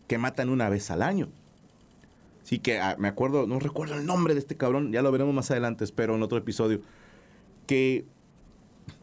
que 0.08 0.18
matan 0.18 0.50
una 0.50 0.70
vez 0.70 0.92
al 0.92 1.02
año. 1.02 1.30
Sí 2.44 2.60
que 2.60 2.80
ah, 2.80 2.96
me 2.98 3.08
acuerdo, 3.08 3.48
no 3.48 3.60
recuerdo 3.60 3.96
el 3.96 4.06
nombre 4.06 4.34
de 4.34 4.40
este 4.40 4.56
cabrón, 4.56 4.92
ya 4.92 5.02
lo 5.02 5.12
veremos 5.12 5.34
más 5.34 5.52
adelante, 5.52 5.84
espero 5.84 6.16
en 6.16 6.24
otro 6.24 6.38
episodio, 6.38 6.82
que 7.66 8.06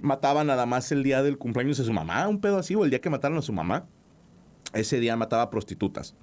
mataba 0.01 0.45
nada 0.45 0.65
más 0.65 0.91
el 0.93 1.03
día 1.03 1.23
del 1.23 1.37
cumpleaños 1.37 1.79
de 1.79 1.85
su 1.85 1.93
mamá, 1.93 2.27
un 2.29 2.41
pedo 2.41 2.59
así, 2.59 2.75
o 2.75 2.85
el 2.85 2.91
día 2.91 3.01
que 3.01 3.11
mataron 3.11 3.39
a 3.39 3.43
su 3.43 3.53
mamá. 3.53 3.87
Ese 4.73 4.99
día 4.99 5.17
mataba 5.17 5.51
prostitutas. 5.51 6.15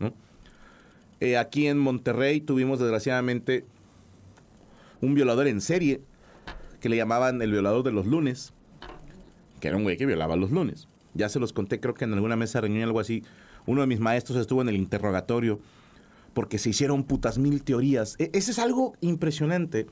Eh, 1.20 1.38
aquí 1.38 1.68
en 1.68 1.78
Monterrey 1.78 2.42
tuvimos 2.42 2.80
desgraciadamente 2.80 3.66
un 5.02 5.14
violador 5.14 5.48
en 5.48 5.62
serie 5.62 6.02
que 6.80 6.90
le 6.90 6.98
llamaban 6.98 7.42
el 7.42 7.52
violador 7.52 7.84
de 7.84 7.92
los 7.92 8.08
lunes, 8.08 8.54
que 9.62 9.70
era 9.70 9.78
un 9.78 9.84
güey 9.84 9.96
que 9.96 10.06
violaba 10.06 10.36
los 10.36 10.52
lunes. 10.52 10.90
Ya 11.14 11.30
se 11.30 11.40
los 11.40 11.54
conté, 11.54 11.80
creo 11.80 11.94
que 11.94 12.04
en 12.04 12.14
alguna 12.14 12.36
mesa 12.36 12.58
de 12.58 12.68
reunión 12.68 12.84
algo 12.84 13.00
así. 13.00 13.24
Uno 13.66 13.82
de 13.82 13.88
mis 13.88 14.00
maestros 14.02 14.38
estuvo 14.40 14.62
en 14.62 14.68
el 14.70 14.76
interrogatorio 14.76 15.60
porque 16.34 16.58
se 16.58 16.70
hicieron 16.70 17.04
putas 17.04 17.38
mil 17.38 17.64
teorías. 17.64 18.16
E- 18.20 18.32
ese 18.34 18.52
es 18.52 18.60
algo 18.60 18.94
impresionante, 19.02 19.88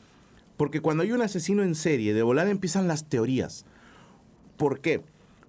porque 0.58 0.82
cuando 0.82 1.04
hay 1.04 1.12
un 1.12 1.22
asesino 1.22 1.64
en 1.64 1.76
serie, 1.76 2.14
de 2.14 2.22
volar 2.22 2.48
empiezan 2.48 2.88
las 2.88 3.08
teorías. 3.08 3.66
¿Por 4.58 4.82
qué? 4.82 5.04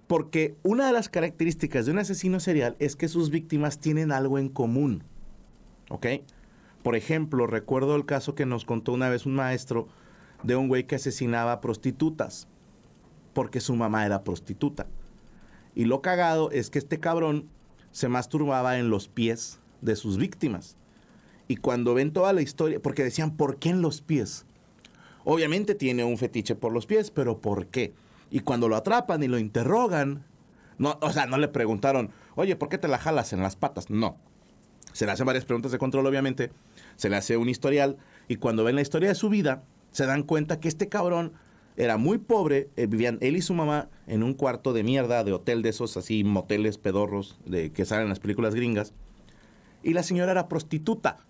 Porque 0.07 0.55
una 0.63 0.85
de 0.87 0.93
las 0.93 1.07
características 1.09 1.85
de 1.85 1.93
un 1.93 1.99
asesino 1.99 2.39
serial 2.39 2.75
es 2.79 2.95
que 2.95 3.07
sus 3.07 3.29
víctimas 3.29 3.79
tienen 3.79 4.11
algo 4.11 4.37
en 4.39 4.49
común. 4.49 5.03
¿Ok? 5.89 6.07
Por 6.83 6.95
ejemplo, 6.95 7.47
recuerdo 7.47 7.95
el 7.95 8.05
caso 8.05 8.35
que 8.35 8.45
nos 8.45 8.65
contó 8.65 8.91
una 8.93 9.09
vez 9.09 9.25
un 9.25 9.35
maestro 9.35 9.87
de 10.43 10.55
un 10.55 10.67
güey 10.67 10.85
que 10.85 10.95
asesinaba 10.95 11.61
prostitutas, 11.61 12.47
porque 13.33 13.61
su 13.61 13.75
mamá 13.75 14.05
era 14.05 14.23
prostituta. 14.23 14.87
Y 15.75 15.85
lo 15.85 16.01
cagado 16.01 16.51
es 16.51 16.69
que 16.69 16.79
este 16.79 16.99
cabrón 16.99 17.49
se 17.91 18.07
masturbaba 18.07 18.77
en 18.77 18.89
los 18.89 19.07
pies 19.07 19.59
de 19.81 19.95
sus 19.95 20.17
víctimas. 20.17 20.77
Y 21.47 21.57
cuando 21.57 21.93
ven 21.93 22.13
toda 22.13 22.33
la 22.33 22.41
historia, 22.41 22.81
porque 22.81 23.03
decían, 23.03 23.35
¿por 23.35 23.57
qué 23.57 23.69
en 23.69 23.81
los 23.81 24.01
pies? 24.01 24.45
Obviamente 25.23 25.75
tiene 25.75 26.03
un 26.03 26.17
fetiche 26.17 26.55
por 26.55 26.71
los 26.71 26.85
pies, 26.85 27.11
pero 27.11 27.39
¿por 27.39 27.67
qué? 27.67 27.93
Y 28.29 28.39
cuando 28.39 28.69
lo 28.69 28.75
atrapan 28.75 29.21
y 29.23 29.27
lo 29.27 29.37
interrogan, 29.37 30.23
no, 30.77 30.97
o 31.01 31.11
sea, 31.11 31.25
no 31.25 31.37
le 31.37 31.47
preguntaron, 31.47 32.11
oye, 32.35 32.55
¿por 32.55 32.69
qué 32.69 32.77
te 32.77 32.87
la 32.87 32.97
jalas 32.97 33.33
en 33.33 33.41
las 33.41 33.55
patas? 33.55 33.89
No. 33.89 34.17
Se 34.93 35.05
le 35.05 35.11
hacen 35.11 35.25
varias 35.25 35.45
preguntas 35.45 35.71
de 35.71 35.77
control, 35.77 36.07
obviamente. 36.07 36.51
Se 36.95 37.09
le 37.09 37.17
hace 37.17 37.37
un 37.37 37.49
historial. 37.49 37.97
Y 38.27 38.37
cuando 38.37 38.63
ven 38.63 38.75
la 38.75 38.81
historia 38.81 39.09
de 39.09 39.15
su 39.15 39.29
vida, 39.29 39.63
se 39.91 40.05
dan 40.05 40.23
cuenta 40.23 40.59
que 40.59 40.67
este 40.67 40.89
cabrón 40.89 41.33
era 41.81 41.97
muy 41.97 42.19
pobre. 42.19 42.69
eh, 42.75 42.85
vivían 42.85 43.17
él 43.21 43.35
y 43.35 43.41
su 43.41 43.55
mamá 43.55 43.89
en 44.05 44.21
un 44.21 44.35
cuarto 44.35 44.71
de 44.71 44.83
mierda, 44.83 45.23
de 45.23 45.33
hotel 45.33 45.63
de 45.63 45.69
esos 45.69 45.97
así, 45.97 46.23
moteles 46.23 46.77
pedorros 46.77 47.39
de, 47.43 47.71
que 47.71 47.85
salen 47.85 48.03
en 48.03 48.09
las 48.09 48.19
películas 48.19 48.53
gringas. 48.53 48.93
Y 49.81 49.93
la 49.93 50.03
señora 50.03 50.31
era 50.31 50.47
prostituta. 50.47 51.25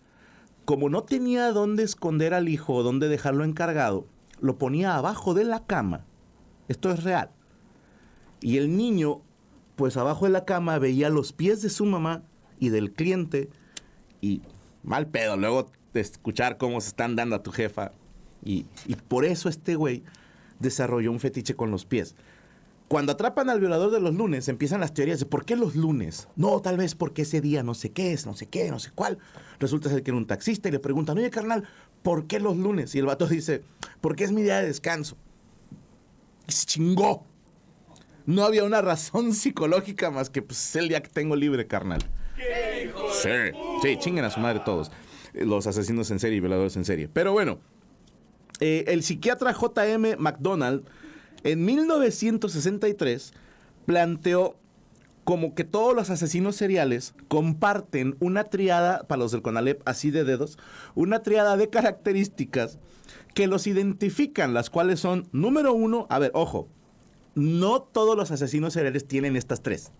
Como 0.65 0.89
no 0.89 1.03
tenía 1.03 1.53
dónde 1.53 1.83
esconder 1.83 2.33
al 2.33 2.49
hijo 2.49 2.73
o 2.73 2.83
dónde 2.83 3.07
dejarlo 3.07 3.45
encargado, 3.45 4.07
lo 4.41 4.57
ponía 4.57 4.97
abajo 4.97 5.33
de 5.33 5.45
la 5.45 5.65
cama. 5.65 6.05
Esto 6.67 6.91
es 6.91 7.05
real. 7.05 7.31
Y 8.41 8.57
el 8.57 8.75
niño, 8.75 9.21
pues 9.77 9.95
abajo 9.95 10.25
de 10.25 10.31
la 10.31 10.43
cama 10.43 10.79
veía 10.79 11.09
los 11.09 11.31
pies 11.31 11.61
de 11.61 11.69
su 11.69 11.85
mamá 11.85 12.23
y 12.59 12.69
del 12.69 12.91
cliente 12.91 13.49
y 14.19 14.41
mal 14.83 15.07
pedo. 15.07 15.37
Luego 15.37 15.71
de 15.93 16.01
escuchar 16.01 16.57
cómo 16.57 16.81
se 16.81 16.89
están 16.89 17.15
dando 17.15 17.37
a 17.37 17.43
tu 17.43 17.51
jefa. 17.51 17.93
Y, 18.43 18.65
y 18.85 18.95
por 18.95 19.23
eso 19.23 19.47
este 19.47 19.75
güey 19.75 20.03
desarrolló 20.61 21.11
un 21.11 21.19
fetiche 21.19 21.55
con 21.55 21.71
los 21.71 21.85
pies. 21.85 22.15
Cuando 22.91 23.13
atrapan 23.13 23.49
al 23.49 23.61
violador 23.61 23.89
de 23.89 24.01
los 24.01 24.13
lunes, 24.13 24.49
empiezan 24.49 24.81
las 24.81 24.93
teorías 24.93 25.19
de 25.19 25.25
por 25.25 25.45
qué 25.45 25.55
los 25.55 25.75
lunes. 25.75 26.27
No, 26.35 26.61
tal 26.61 26.75
vez 26.75 26.93
porque 26.93 27.21
ese 27.21 27.39
día 27.39 27.63
no 27.63 27.73
sé 27.73 27.91
qué 27.91 28.11
es, 28.11 28.25
no 28.25 28.35
sé 28.35 28.47
qué, 28.47 28.69
no 28.69 28.79
sé 28.79 28.91
cuál. 28.93 29.17
Resulta 29.59 29.89
ser 29.89 30.03
que 30.03 30.11
era 30.11 30.17
un 30.17 30.27
taxista 30.27 30.67
y 30.67 30.73
le 30.73 30.79
preguntan, 30.79 31.17
oye 31.17 31.29
carnal, 31.29 31.63
¿por 32.03 32.27
qué 32.27 32.41
los 32.41 32.57
lunes? 32.57 32.93
Y 32.93 32.99
el 32.99 33.05
vato 33.05 33.27
dice, 33.27 33.63
porque 34.01 34.25
es 34.25 34.33
mi 34.33 34.41
día 34.41 34.57
de 34.57 34.67
descanso. 34.67 35.15
Y 36.47 36.51
se 36.51 36.65
chingó. 36.65 37.25
No 38.25 38.43
había 38.43 38.65
una 38.65 38.81
razón 38.81 39.33
psicológica 39.35 40.11
más 40.11 40.29
que 40.29 40.41
pues, 40.41 40.59
es 40.59 40.75
el 40.75 40.89
día 40.89 41.01
que 41.01 41.09
tengo 41.09 41.37
libre, 41.37 41.67
carnal. 41.67 42.01
Sí, 43.21 43.29
sí, 43.81 43.97
chinguen 43.99 44.25
a 44.25 44.31
su 44.31 44.41
madre 44.41 44.61
todos. 44.65 44.91
Los 45.33 45.65
asesinos 45.65 46.11
en 46.11 46.19
serie 46.19 46.37
y 46.37 46.41
violadores 46.41 46.75
en 46.75 46.83
serie. 46.83 47.07
Pero 47.07 47.31
bueno, 47.31 47.59
eh, 48.61 48.85
el 48.87 49.03
psiquiatra 49.03 49.53
J.M. 49.53 50.15
McDonald 50.17 50.83
en 51.43 51.65
1963 51.65 53.33
planteó 53.85 54.55
como 55.23 55.53
que 55.55 55.63
todos 55.63 55.95
los 55.95 56.09
asesinos 56.09 56.55
seriales 56.55 57.13
comparten 57.27 58.15
una 58.19 58.45
triada, 58.45 59.03
para 59.07 59.19
los 59.19 59.31
del 59.31 59.41
Conalep 59.41 59.81
así 59.85 60.11
de 60.11 60.23
dedos, 60.23 60.57
una 60.95 61.23
triada 61.23 61.57
de 61.57 61.69
características 61.69 62.79
que 63.33 63.47
los 63.47 63.67
identifican, 63.67 64.53
las 64.53 64.69
cuales 64.69 64.99
son, 64.99 65.27
número 65.31 65.73
uno, 65.73 66.05
a 66.09 66.19
ver, 66.19 66.31
ojo, 66.33 66.67
no 67.33 67.81
todos 67.81 68.15
los 68.15 68.31
asesinos 68.31 68.73
seriales 68.73 69.07
tienen 69.07 69.35
estas 69.35 69.61
tres. 69.61 69.91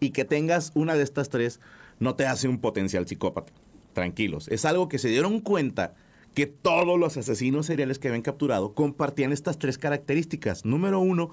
Y 0.00 0.10
que 0.10 0.24
tengas 0.24 0.72
una 0.74 0.94
de 0.94 1.02
estas 1.02 1.28
tres 1.28 1.60
no 1.98 2.14
te 2.16 2.26
hace 2.26 2.48
un 2.48 2.58
potencial 2.58 3.06
psicópata. 3.06 3.52
Tranquilos. 3.92 4.48
Es 4.48 4.64
algo 4.64 4.88
que 4.88 4.98
se 4.98 5.08
dieron 5.08 5.40
cuenta 5.40 5.94
que 6.36 6.46
todos 6.46 6.98
los 6.98 7.16
asesinos 7.16 7.64
seriales 7.64 7.98
que 7.98 8.08
habían 8.08 8.20
capturado 8.20 8.74
compartían 8.74 9.32
estas 9.32 9.58
tres 9.58 9.78
características. 9.78 10.66
Número 10.66 11.00
uno, 11.00 11.30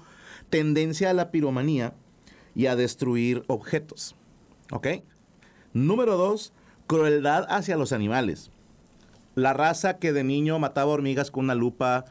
tendencia 0.48 1.10
a 1.10 1.12
la 1.12 1.30
piromanía 1.30 1.92
y 2.54 2.66
a 2.66 2.74
destruir 2.74 3.44
objetos. 3.46 4.16
¿Ok? 4.72 4.86
Número 5.74 6.16
dos, 6.16 6.54
crueldad 6.86 7.44
hacia 7.50 7.76
los 7.76 7.92
animales. 7.92 8.50
La 9.34 9.52
raza 9.52 9.98
que 9.98 10.14
de 10.14 10.24
niño 10.24 10.58
mataba 10.58 10.92
hormigas 10.92 11.30
con 11.30 11.44
una 11.44 11.54
lupa 11.54 12.06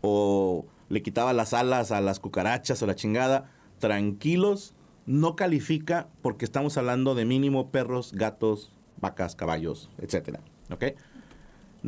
o 0.00 0.64
le 0.88 1.02
quitaba 1.02 1.34
las 1.34 1.52
alas 1.52 1.92
a 1.92 2.00
las 2.00 2.18
cucarachas 2.18 2.82
o 2.82 2.86
la 2.86 2.96
chingada, 2.96 3.52
tranquilos, 3.78 4.72
no 5.04 5.36
califica 5.36 6.08
porque 6.22 6.46
estamos 6.46 6.78
hablando 6.78 7.14
de 7.14 7.26
mínimo 7.26 7.70
perros, 7.70 8.14
gatos, 8.14 8.72
vacas, 9.02 9.36
caballos, 9.36 9.90
etcétera. 9.98 10.40
¿Ok? 10.70 10.84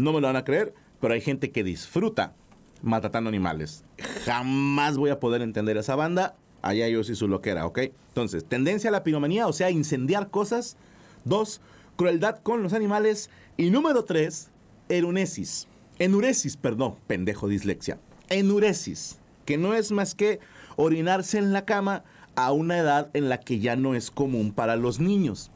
No 0.00 0.14
me 0.14 0.20
lo 0.20 0.28
van 0.28 0.36
a 0.36 0.44
creer, 0.44 0.72
pero 0.98 1.12
hay 1.12 1.20
gente 1.20 1.50
que 1.50 1.62
disfruta 1.62 2.32
maltratando 2.80 3.28
animales. 3.28 3.84
Jamás 4.24 4.96
voy 4.96 5.10
a 5.10 5.20
poder 5.20 5.42
entender 5.42 5.76
a 5.76 5.80
esa 5.80 5.94
banda. 5.94 6.36
Allá 6.62 6.86
ellos 6.86 7.10
y 7.10 7.14
su 7.14 7.28
loquera, 7.28 7.66
¿ok? 7.66 7.78
Entonces, 8.08 8.46
tendencia 8.46 8.88
a 8.88 8.92
la 8.92 9.04
piromanía, 9.04 9.46
o 9.46 9.52
sea, 9.52 9.70
incendiar 9.70 10.30
cosas. 10.30 10.78
Dos, 11.26 11.60
crueldad 11.96 12.38
con 12.42 12.62
los 12.62 12.72
animales. 12.72 13.28
Y 13.58 13.68
número 13.68 14.04
tres, 14.04 14.50
erunesis. 14.88 15.68
Enuresis, 15.98 16.56
perdón, 16.56 16.96
pendejo 17.06 17.46
dislexia. 17.46 17.98
Enuresis, 18.30 19.18
que 19.44 19.58
no 19.58 19.74
es 19.74 19.92
más 19.92 20.14
que 20.14 20.40
orinarse 20.76 21.36
en 21.36 21.52
la 21.52 21.66
cama 21.66 22.04
a 22.36 22.52
una 22.52 22.78
edad 22.78 23.10
en 23.12 23.28
la 23.28 23.38
que 23.40 23.58
ya 23.58 23.76
no 23.76 23.94
es 23.94 24.10
común 24.10 24.52
para 24.52 24.76
los 24.76 24.98
niños. 24.98 25.50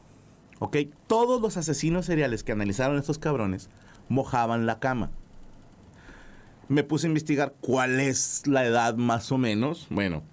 ¿Ok? 0.59 0.77
Todos 1.07 1.41
los 1.41 1.57
asesinos 1.57 2.05
seriales 2.05 2.43
que 2.43 2.51
analizaron 2.51 2.99
estos 2.99 3.17
cabrones 3.17 3.69
mojaban 4.09 4.65
la 4.65 4.79
cama. 4.79 5.11
Me 6.67 6.83
puse 6.83 7.07
a 7.07 7.09
investigar 7.09 7.53
cuál 7.61 7.99
es 7.99 8.47
la 8.47 8.65
edad 8.65 8.95
más 8.95 9.31
o 9.31 9.37
menos. 9.37 9.87
Bueno, 9.89 10.23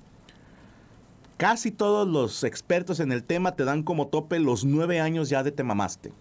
casi 1.37 1.71
todos 1.71 2.09
los 2.09 2.45
expertos 2.45 3.01
en 3.01 3.13
el 3.13 3.23
tema 3.23 3.55
te 3.55 3.65
dan 3.65 3.83
como 3.83 4.09
tope 4.09 4.39
los 4.39 4.65
nueve 4.65 5.01
años 5.01 5.29
ya 5.29 5.43
de 5.43 5.53
te 5.53 5.63
mamaste. 5.63 6.13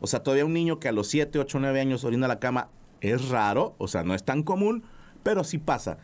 O 0.00 0.06
sea, 0.06 0.22
todavía 0.22 0.44
un 0.44 0.52
niño 0.52 0.78
que 0.78 0.88
a 0.88 0.92
los 0.92 1.08
7, 1.08 1.38
8, 1.38 1.58
9 1.58 1.80
años 1.80 2.04
orina 2.04 2.28
la 2.28 2.38
cama 2.38 2.68
es 3.00 3.28
raro, 3.28 3.74
o 3.78 3.88
sea, 3.88 4.04
no 4.04 4.14
es 4.14 4.24
tan 4.24 4.42
común, 4.42 4.82
pero 5.22 5.44
sí 5.44 5.58
pasa. 5.58 5.98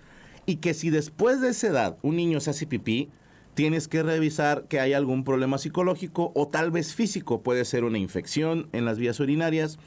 Y 0.46 0.56
que 0.56 0.74
si 0.74 0.90
después 0.90 1.40
de 1.40 1.50
esa 1.50 1.68
edad 1.68 1.98
un 2.02 2.16
niño 2.16 2.40
se 2.40 2.50
hace 2.50 2.66
pipí, 2.66 3.10
tienes 3.54 3.88
que 3.88 4.02
revisar 4.02 4.64
que 4.64 4.80
hay 4.80 4.92
algún 4.92 5.24
problema 5.24 5.58
psicológico 5.58 6.32
o 6.34 6.48
tal 6.48 6.70
vez 6.70 6.94
físico. 6.94 7.42
Puede 7.42 7.64
ser 7.64 7.84
una 7.84 7.98
infección 7.98 8.68
en 8.72 8.84
las 8.84 8.98
vías 8.98 9.20
urinarias, 9.20 9.78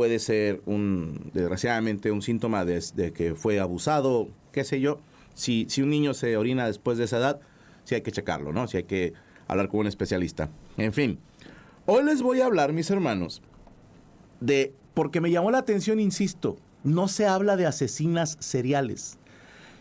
puede 0.00 0.18
ser 0.18 0.62
un, 0.64 1.30
desgraciadamente, 1.34 2.10
un 2.10 2.22
síntoma 2.22 2.64
de, 2.64 3.12
que 3.12 3.34
fue 3.34 3.60
abusado, 3.60 4.28
qué 4.50 4.64
sé 4.64 4.80
yo. 4.80 4.98
Si, 5.34 5.66
si 5.68 5.82
un 5.82 5.90
niño 5.90 6.14
se 6.14 6.38
orina 6.38 6.66
después 6.66 6.96
de 6.96 7.04
esa 7.04 7.18
edad, 7.18 7.40
sí 7.84 7.96
hay 7.96 8.00
que 8.00 8.10
checarlo, 8.10 8.50
¿no? 8.50 8.66
Sí 8.66 8.78
hay 8.78 8.84
que 8.84 9.12
hablar 9.46 9.68
con 9.68 9.80
un 9.80 9.88
especialista. 9.88 10.48
En 10.78 10.94
fin, 10.94 11.18
hoy 11.84 12.02
les 12.02 12.22
voy 12.22 12.40
a 12.40 12.46
hablar, 12.46 12.72
mis 12.72 12.90
hermanos, 12.90 13.42
de, 14.40 14.72
porque 14.94 15.20
me 15.20 15.30
llamó 15.30 15.50
la 15.50 15.58
atención, 15.58 16.00
insisto, 16.00 16.56
no 16.82 17.06
se 17.06 17.26
habla 17.26 17.58
de 17.58 17.66
asesinas 17.66 18.38
seriales. 18.40 19.18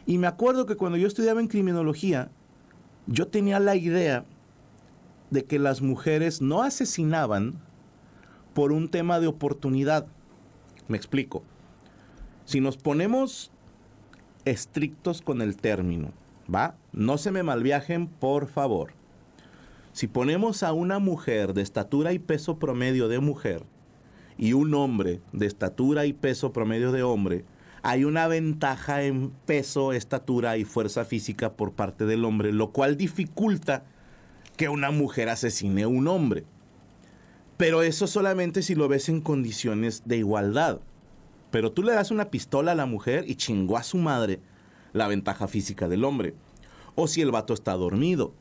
Y 0.05 0.17
me 0.17 0.27
acuerdo 0.27 0.65
que 0.65 0.75
cuando 0.75 0.97
yo 0.97 1.07
estudiaba 1.07 1.39
en 1.39 1.47
criminología, 1.47 2.29
yo 3.07 3.29
tenía 3.29 3.61
la 3.61 3.77
idea 3.77 4.25
de 5.29 5.45
que 5.45 5.59
las 5.59 5.81
mujeres 5.81 6.41
no 6.41 6.61
asesinaban 6.61 7.68
por 8.59 8.73
un 8.73 8.89
tema 8.89 9.21
de 9.21 9.27
oportunidad. 9.27 10.05
Me 10.89 10.97
explico. 10.97 11.43
Si 12.43 12.59
nos 12.59 12.75
ponemos 12.75 13.51
estrictos 14.43 15.21
con 15.21 15.41
el 15.41 15.55
término, 15.55 16.11
¿va? 16.53 16.75
No 16.91 17.17
se 17.17 17.31
me 17.31 17.41
malviajen, 17.41 18.07
por 18.07 18.49
favor. 18.49 18.91
Si 19.93 20.07
ponemos 20.07 20.61
a 20.63 20.73
una 20.73 20.99
mujer 20.99 21.53
de 21.53 21.61
estatura 21.61 22.11
y 22.11 22.19
peso 22.19 22.59
promedio 22.59 23.07
de 23.07 23.19
mujer 23.19 23.63
y 24.37 24.51
un 24.51 24.73
hombre 24.73 25.21
de 25.31 25.45
estatura 25.45 26.05
y 26.05 26.11
peso 26.11 26.51
promedio 26.51 26.91
de 26.91 27.01
hombre, 27.01 27.45
hay 27.81 28.03
una 28.03 28.27
ventaja 28.27 29.03
en 29.03 29.29
peso, 29.45 29.93
estatura 29.93 30.57
y 30.57 30.65
fuerza 30.65 31.05
física 31.05 31.53
por 31.53 31.71
parte 31.71 32.05
del 32.05 32.25
hombre, 32.25 32.51
lo 32.51 32.71
cual 32.71 32.97
dificulta 32.97 33.85
que 34.57 34.67
una 34.67 34.91
mujer 34.91 35.29
asesine 35.29 35.83
a 35.83 35.87
un 35.87 36.09
hombre. 36.09 36.43
Pero 37.59 37.83
eso 37.83 38.07
solamente 38.07 38.61
si 38.61 38.73
lo 38.73 38.87
ves 38.87 39.09
en 39.09 39.19
condiciones 39.19 40.03
de 40.05 40.15
igualdad. 40.15 40.79
Pero 41.51 41.73
tú 41.73 41.83
le 41.83 41.91
das 41.91 42.09
una 42.09 42.31
pistola 42.31 42.71
a 42.71 42.75
la 42.75 42.85
mujer 42.85 43.25
y 43.27 43.35
chingó 43.35 43.75
a 43.75 43.83
su 43.83 43.97
madre 43.97 44.39
la 44.93 45.09
ventaja 45.09 45.45
física 45.49 45.89
del 45.89 46.05
hombre. 46.05 46.35
O 46.95 47.05
si 47.05 47.19
el 47.19 47.31
vato 47.31 47.53
está 47.53 47.73
dormido. 47.73 48.33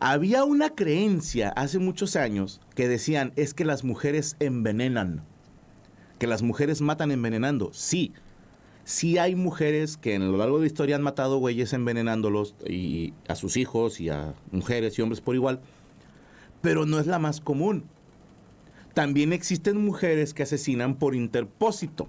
Había 0.00 0.44
una 0.44 0.70
creencia 0.70 1.50
hace 1.50 1.80
muchos 1.80 2.16
años 2.16 2.62
que 2.74 2.88
decían 2.88 3.34
es 3.36 3.52
que 3.52 3.66
las 3.66 3.84
mujeres 3.84 4.36
envenenan. 4.40 5.22
Que 6.18 6.26
las 6.26 6.40
mujeres 6.40 6.80
matan 6.80 7.10
envenenando. 7.10 7.74
Sí, 7.74 8.14
sí 8.84 9.18
hay 9.18 9.34
mujeres 9.34 9.98
que 9.98 10.14
en 10.14 10.32
lo 10.32 10.38
largo 10.38 10.56
de 10.56 10.62
la 10.62 10.68
historia 10.68 10.96
han 10.96 11.02
matado 11.02 11.36
güeyes 11.36 11.74
envenenándolos 11.74 12.54
y 12.66 13.12
a 13.28 13.34
sus 13.34 13.58
hijos 13.58 14.00
y 14.00 14.08
a 14.08 14.32
mujeres 14.50 14.98
y 14.98 15.02
hombres 15.02 15.20
por 15.20 15.34
igual, 15.34 15.60
pero 16.62 16.86
no 16.86 16.98
es 16.98 17.06
la 17.06 17.18
más 17.18 17.42
común. 17.42 17.84
También 18.94 19.32
existen 19.32 19.82
mujeres 19.84 20.34
que 20.34 20.42
asesinan 20.42 20.96
por 20.96 21.14
interpósito. 21.14 22.08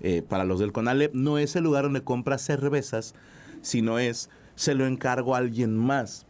Eh, 0.00 0.22
para 0.22 0.44
los 0.44 0.60
del 0.60 0.72
Conalep 0.72 1.14
no 1.14 1.38
es 1.38 1.56
el 1.56 1.64
lugar 1.64 1.84
donde 1.84 2.02
compras 2.02 2.42
cervezas, 2.42 3.14
sino 3.62 3.98
es 3.98 4.30
se 4.54 4.74
lo 4.74 4.86
encargo 4.86 5.34
a 5.34 5.38
alguien 5.38 5.76
más. 5.76 6.26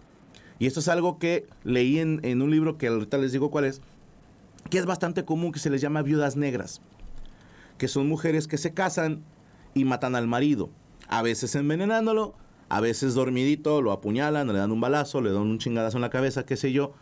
Y 0.59 0.67
esto 0.67 0.81
es 0.81 0.89
algo 0.89 1.19
que 1.19 1.47
leí 1.65 1.99
en, 1.99 2.21
en 2.23 2.43
un 2.43 2.51
libro 2.51 2.79
que 2.79 2.89
ahorita 2.89 3.19
les 3.19 3.33
digo 3.33 3.51
cuál 3.51 3.65
es, 3.65 3.81
que 4.71 4.79
es 4.79 4.87
bastante 4.87 5.25
común, 5.25 5.53
que 5.53 5.61
se 5.61 5.71
les 5.71 5.81
llama 5.81 6.03
viudas 6.03 6.37
negras, 6.37 6.83
que 7.79 7.89
son 7.89 8.09
mujeres 8.09 8.49
que 8.49 8.59
se 8.59 8.75
casan 8.75 9.23
y 9.75 9.85
matan 9.85 10.15
al 10.15 10.27
marido. 10.27 10.71
A 11.09 11.23
veces 11.23 11.55
envenenándolo, 11.55 12.35
a 12.69 12.81
veces 12.81 13.15
dormidito, 13.15 13.81
lo 13.81 13.93
apuñalan, 13.93 14.49
le 14.49 14.59
dan 14.59 14.73
un 14.73 14.81
balazo, 14.81 15.23
le 15.23 15.33
dan 15.33 15.43
un 15.43 15.59
chingadazo 15.59 15.97
en 15.97 16.03
la 16.03 16.11
cabeza, 16.11 16.45
qué 16.45 16.57
sé 16.57 16.73
yo. 16.73 16.93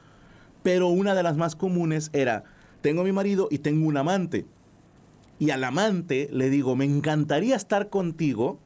Pero 0.62 0.88
una 0.88 1.14
de 1.14 1.22
las 1.22 1.36
más 1.36 1.56
comunes 1.56 2.10
era, 2.12 2.44
tengo 2.80 3.02
a 3.02 3.04
mi 3.04 3.12
marido 3.12 3.48
y 3.50 3.58
tengo 3.58 3.86
un 3.86 3.96
amante. 3.96 4.46
Y 5.38 5.50
al 5.50 5.64
amante 5.64 6.28
le 6.32 6.50
digo, 6.50 6.76
me 6.76 6.84
encantaría 6.84 7.56
estar 7.56 7.90
contigo, 7.90 8.58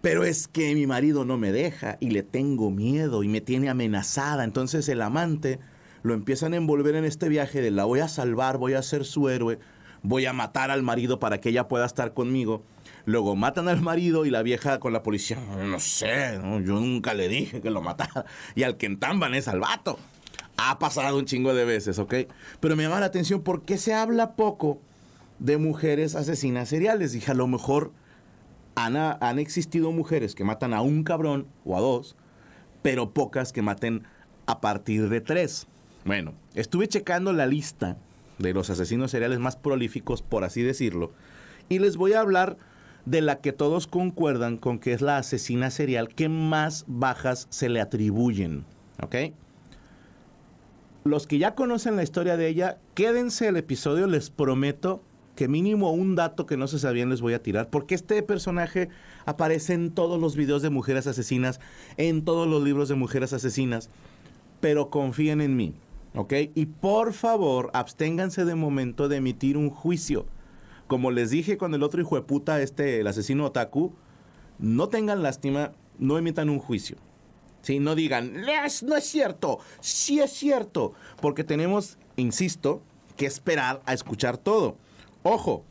pero 0.00 0.24
es 0.24 0.48
que 0.48 0.74
mi 0.74 0.86
marido 0.86 1.24
no 1.24 1.36
me 1.36 1.52
deja 1.52 1.96
y 2.00 2.10
le 2.10 2.22
tengo 2.22 2.70
miedo 2.70 3.22
y 3.22 3.28
me 3.28 3.40
tiene 3.40 3.68
amenazada. 3.68 4.44
Entonces 4.44 4.88
el 4.88 5.02
amante 5.02 5.58
lo 6.02 6.14
empiezan 6.14 6.52
a 6.52 6.56
envolver 6.56 6.94
en 6.94 7.04
este 7.04 7.28
viaje 7.28 7.60
de 7.60 7.70
la 7.70 7.84
voy 7.84 8.00
a 8.00 8.08
salvar, 8.08 8.58
voy 8.58 8.74
a 8.74 8.82
ser 8.82 9.04
su 9.04 9.28
héroe, 9.28 9.58
voy 10.02 10.26
a 10.26 10.32
matar 10.32 10.70
al 10.70 10.82
marido 10.82 11.18
para 11.18 11.40
que 11.40 11.48
ella 11.48 11.68
pueda 11.68 11.86
estar 11.86 12.14
conmigo. 12.14 12.62
Luego 13.06 13.36
matan 13.36 13.68
al 13.68 13.82
marido 13.82 14.24
y 14.24 14.30
la 14.30 14.42
vieja 14.42 14.78
con 14.80 14.92
la 14.92 15.02
policía, 15.02 15.38
no 15.38 15.80
sé, 15.80 16.38
yo 16.42 16.80
nunca 16.80 17.14
le 17.14 17.28
dije 17.28 17.60
que 17.60 17.70
lo 17.70 17.82
matara. 17.82 18.24
Y 18.54 18.62
al 18.62 18.76
que 18.76 18.86
entamban 18.86 19.34
es 19.34 19.48
al 19.48 19.60
vato. 19.60 19.98
Ha 20.56 20.78
pasado 20.78 21.18
un 21.18 21.24
chingo 21.24 21.54
de 21.54 21.64
veces, 21.64 21.98
¿ok? 21.98 22.14
Pero 22.60 22.76
me 22.76 22.84
llama 22.84 23.00
la 23.00 23.06
atención 23.06 23.42
por 23.42 23.62
qué 23.62 23.76
se 23.76 23.94
habla 23.94 24.36
poco 24.36 24.80
de 25.38 25.58
mujeres 25.58 26.14
asesinas 26.14 26.68
seriales. 26.68 27.12
Dije, 27.12 27.32
a 27.32 27.34
lo 27.34 27.46
mejor 27.46 27.92
han, 28.76 28.96
han 28.96 29.38
existido 29.38 29.90
mujeres 29.90 30.34
que 30.34 30.44
matan 30.44 30.74
a 30.74 30.80
un 30.80 31.02
cabrón 31.02 31.48
o 31.64 31.76
a 31.76 31.80
dos, 31.80 32.16
pero 32.82 33.12
pocas 33.12 33.52
que 33.52 33.62
maten 33.62 34.04
a 34.46 34.60
partir 34.60 35.08
de 35.08 35.20
tres. 35.20 35.66
Bueno, 36.04 36.34
estuve 36.54 36.86
checando 36.86 37.32
la 37.32 37.46
lista 37.46 37.96
de 38.38 38.52
los 38.52 38.70
asesinos 38.70 39.10
seriales 39.10 39.38
más 39.38 39.56
prolíficos, 39.56 40.22
por 40.22 40.44
así 40.44 40.62
decirlo, 40.62 41.12
y 41.68 41.78
les 41.78 41.96
voy 41.96 42.12
a 42.12 42.20
hablar 42.20 42.58
de 43.06 43.20
la 43.20 43.40
que 43.40 43.52
todos 43.52 43.86
concuerdan 43.86 44.56
con 44.56 44.78
que 44.78 44.92
es 44.92 45.02
la 45.02 45.18
asesina 45.18 45.70
serial 45.70 46.08
que 46.08 46.28
más 46.28 46.84
bajas 46.86 47.46
se 47.50 47.68
le 47.68 47.80
atribuyen. 47.80 48.64
¿Ok? 49.02 49.16
Los 51.04 51.26
que 51.26 51.38
ya 51.38 51.54
conocen 51.54 51.96
la 51.96 52.02
historia 52.02 52.36
de 52.36 52.48
ella, 52.48 52.78
quédense 52.94 53.48
el 53.48 53.56
episodio, 53.56 54.06
les 54.06 54.30
prometo 54.30 55.02
que 55.36 55.48
mínimo 55.48 55.92
un 55.92 56.14
dato 56.14 56.46
que 56.46 56.56
no 56.56 56.66
se 56.66 56.78
sabían 56.78 57.10
les 57.10 57.20
voy 57.20 57.34
a 57.34 57.42
tirar, 57.42 57.68
porque 57.68 57.94
este 57.94 58.22
personaje 58.22 58.88
aparece 59.26 59.74
en 59.74 59.90
todos 59.90 60.20
los 60.20 60.36
videos 60.36 60.62
de 60.62 60.70
mujeres 60.70 61.06
asesinas, 61.06 61.60
en 61.96 62.24
todos 62.24 62.48
los 62.48 62.62
libros 62.62 62.88
de 62.88 62.94
mujeres 62.94 63.32
asesinas, 63.32 63.90
pero 64.60 64.90
confíen 64.90 65.40
en 65.40 65.56
mí, 65.56 65.74
¿ok? 66.14 66.32
Y 66.54 66.66
por 66.66 67.12
favor, 67.12 67.70
absténganse 67.74 68.44
de 68.44 68.54
momento 68.54 69.08
de 69.08 69.16
emitir 69.16 69.56
un 69.56 69.70
juicio 69.70 70.26
como 70.86 71.10
les 71.10 71.30
dije 71.30 71.56
con 71.56 71.74
el 71.74 71.82
otro 71.82 72.00
hijo 72.00 72.16
de 72.16 72.22
puta, 72.22 72.60
este, 72.60 73.00
el 73.00 73.06
asesino 73.06 73.46
otaku, 73.46 73.92
no 74.58 74.88
tengan 74.88 75.22
lástima, 75.22 75.72
no 75.98 76.18
emitan 76.18 76.50
un 76.50 76.58
juicio. 76.58 76.96
¿Sí? 77.64 77.80
No 77.80 77.94
digan, 77.94 78.42
no 78.82 78.96
es 78.96 79.04
cierto, 79.04 79.58
sí 79.80 80.20
es 80.20 80.30
cierto, 80.32 80.92
porque 81.22 81.44
tenemos, 81.44 81.96
insisto, 82.16 82.82
que 83.16 83.24
esperar 83.24 83.80
a 83.86 83.94
escuchar 83.94 84.36
todo. 84.36 84.76
Ojo, 85.22 85.64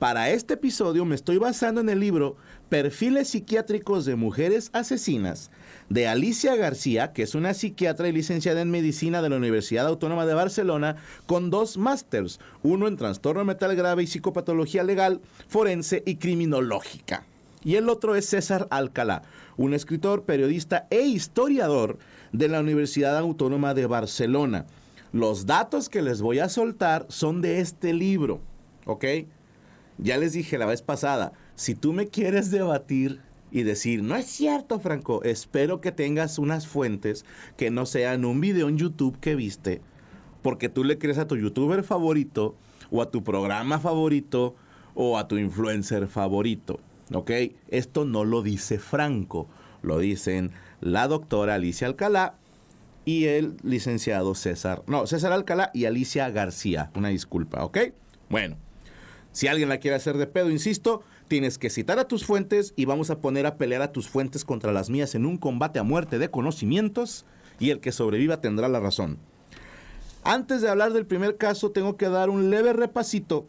para 0.00 0.30
este 0.30 0.54
episodio 0.54 1.04
me 1.04 1.14
estoy 1.14 1.38
basando 1.38 1.80
en 1.80 1.88
el 1.88 2.00
libro 2.00 2.36
Perfiles 2.68 3.28
psiquiátricos 3.28 4.04
de 4.06 4.16
mujeres 4.16 4.70
asesinas 4.72 5.52
de 5.88 6.08
Alicia 6.08 6.56
García, 6.56 7.12
que 7.12 7.22
es 7.22 7.36
una 7.36 7.54
psiquiatra 7.54 8.08
y 8.08 8.12
licenciada 8.12 8.60
en 8.60 8.72
medicina 8.72 9.22
de 9.22 9.28
la 9.28 9.36
Universidad 9.36 9.86
Autónoma 9.86 10.26
de 10.26 10.34
Barcelona, 10.34 10.96
con 11.26 11.50
dos 11.50 11.78
másters, 11.78 12.40
uno 12.64 12.88
en 12.88 12.96
trastorno 12.96 13.44
mental 13.44 13.76
grave 13.76 14.02
y 14.02 14.08
psicopatología 14.08 14.82
legal, 14.82 15.20
forense 15.46 16.02
y 16.04 16.16
criminológica. 16.16 17.24
Y 17.64 17.76
el 17.76 17.88
otro 17.88 18.14
es 18.14 18.26
César 18.26 18.68
Alcalá, 18.70 19.22
un 19.56 19.74
escritor, 19.74 20.24
periodista 20.24 20.86
e 20.90 21.02
historiador 21.02 21.98
de 22.32 22.48
la 22.48 22.60
Universidad 22.60 23.16
Autónoma 23.16 23.74
de 23.74 23.86
Barcelona. 23.86 24.66
Los 25.12 25.46
datos 25.46 25.88
que 25.88 26.02
les 26.02 26.20
voy 26.20 26.38
a 26.38 26.48
soltar 26.48 27.06
son 27.08 27.40
de 27.40 27.60
este 27.60 27.92
libro, 27.92 28.40
¿ok? 28.84 29.04
Ya 29.98 30.18
les 30.18 30.34
dije 30.34 30.58
la 30.58 30.66
vez 30.66 30.82
pasada, 30.82 31.32
si 31.54 31.74
tú 31.74 31.92
me 31.92 32.08
quieres 32.08 32.50
debatir 32.50 33.20
y 33.50 33.62
decir, 33.62 34.02
no 34.02 34.16
es 34.16 34.26
cierto, 34.26 34.78
Franco, 34.78 35.22
espero 35.22 35.80
que 35.80 35.92
tengas 35.92 36.38
unas 36.38 36.66
fuentes 36.66 37.24
que 37.56 37.70
no 37.70 37.86
sean 37.86 38.24
un 38.24 38.40
video 38.40 38.68
en 38.68 38.76
YouTube 38.76 39.18
que 39.18 39.34
viste, 39.34 39.80
porque 40.42 40.68
tú 40.68 40.84
le 40.84 40.98
crees 40.98 41.18
a 41.18 41.26
tu 41.26 41.36
youtuber 41.36 41.82
favorito 41.82 42.54
o 42.90 43.00
a 43.00 43.10
tu 43.10 43.24
programa 43.24 43.78
favorito 43.78 44.54
o 44.94 45.16
a 45.16 45.28
tu 45.28 45.38
influencer 45.38 46.08
favorito. 46.08 46.78
¿Ok? 47.12 47.30
Esto 47.68 48.04
no 48.04 48.24
lo 48.24 48.42
dice 48.42 48.78
Franco, 48.78 49.48
lo 49.82 49.98
dicen 49.98 50.52
la 50.80 51.08
doctora 51.08 51.54
Alicia 51.54 51.86
Alcalá 51.86 52.34
y 53.04 53.26
el 53.26 53.56
licenciado 53.62 54.34
César, 54.34 54.82
no, 54.86 55.06
César 55.06 55.32
Alcalá 55.32 55.70
y 55.72 55.84
Alicia 55.84 56.28
García. 56.30 56.90
Una 56.94 57.08
disculpa, 57.08 57.64
¿ok? 57.64 57.78
Bueno, 58.28 58.56
si 59.30 59.46
alguien 59.46 59.68
la 59.68 59.78
quiere 59.78 59.96
hacer 59.96 60.16
de 60.16 60.26
pedo, 60.26 60.50
insisto, 60.50 61.02
tienes 61.28 61.58
que 61.58 61.70
citar 61.70 61.98
a 61.98 62.08
tus 62.08 62.24
fuentes 62.24 62.72
y 62.74 62.84
vamos 62.84 63.10
a 63.10 63.20
poner 63.20 63.46
a 63.46 63.56
pelear 63.56 63.82
a 63.82 63.92
tus 63.92 64.08
fuentes 64.08 64.44
contra 64.44 64.72
las 64.72 64.90
mías 64.90 65.14
en 65.14 65.26
un 65.26 65.36
combate 65.36 65.78
a 65.78 65.84
muerte 65.84 66.18
de 66.18 66.30
conocimientos 66.30 67.24
y 67.60 67.70
el 67.70 67.80
que 67.80 67.92
sobreviva 67.92 68.40
tendrá 68.40 68.68
la 68.68 68.80
razón. 68.80 69.18
Antes 70.24 70.60
de 70.60 70.68
hablar 70.68 70.92
del 70.92 71.06
primer 71.06 71.36
caso, 71.36 71.70
tengo 71.70 71.96
que 71.96 72.08
dar 72.08 72.30
un 72.30 72.50
leve 72.50 72.72
repasito 72.72 73.46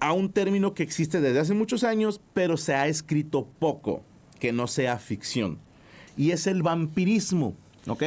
a 0.00 0.12
un 0.12 0.30
término 0.30 0.74
que 0.74 0.82
existe 0.82 1.20
desde 1.20 1.40
hace 1.40 1.54
muchos 1.54 1.84
años, 1.84 2.20
pero 2.32 2.56
se 2.56 2.74
ha 2.74 2.86
escrito 2.88 3.46
poco, 3.58 4.02
que 4.38 4.52
no 4.52 4.66
sea 4.66 4.98
ficción. 4.98 5.58
Y 6.16 6.30
es 6.30 6.46
el 6.46 6.62
vampirismo, 6.62 7.54
¿ok? 7.86 8.02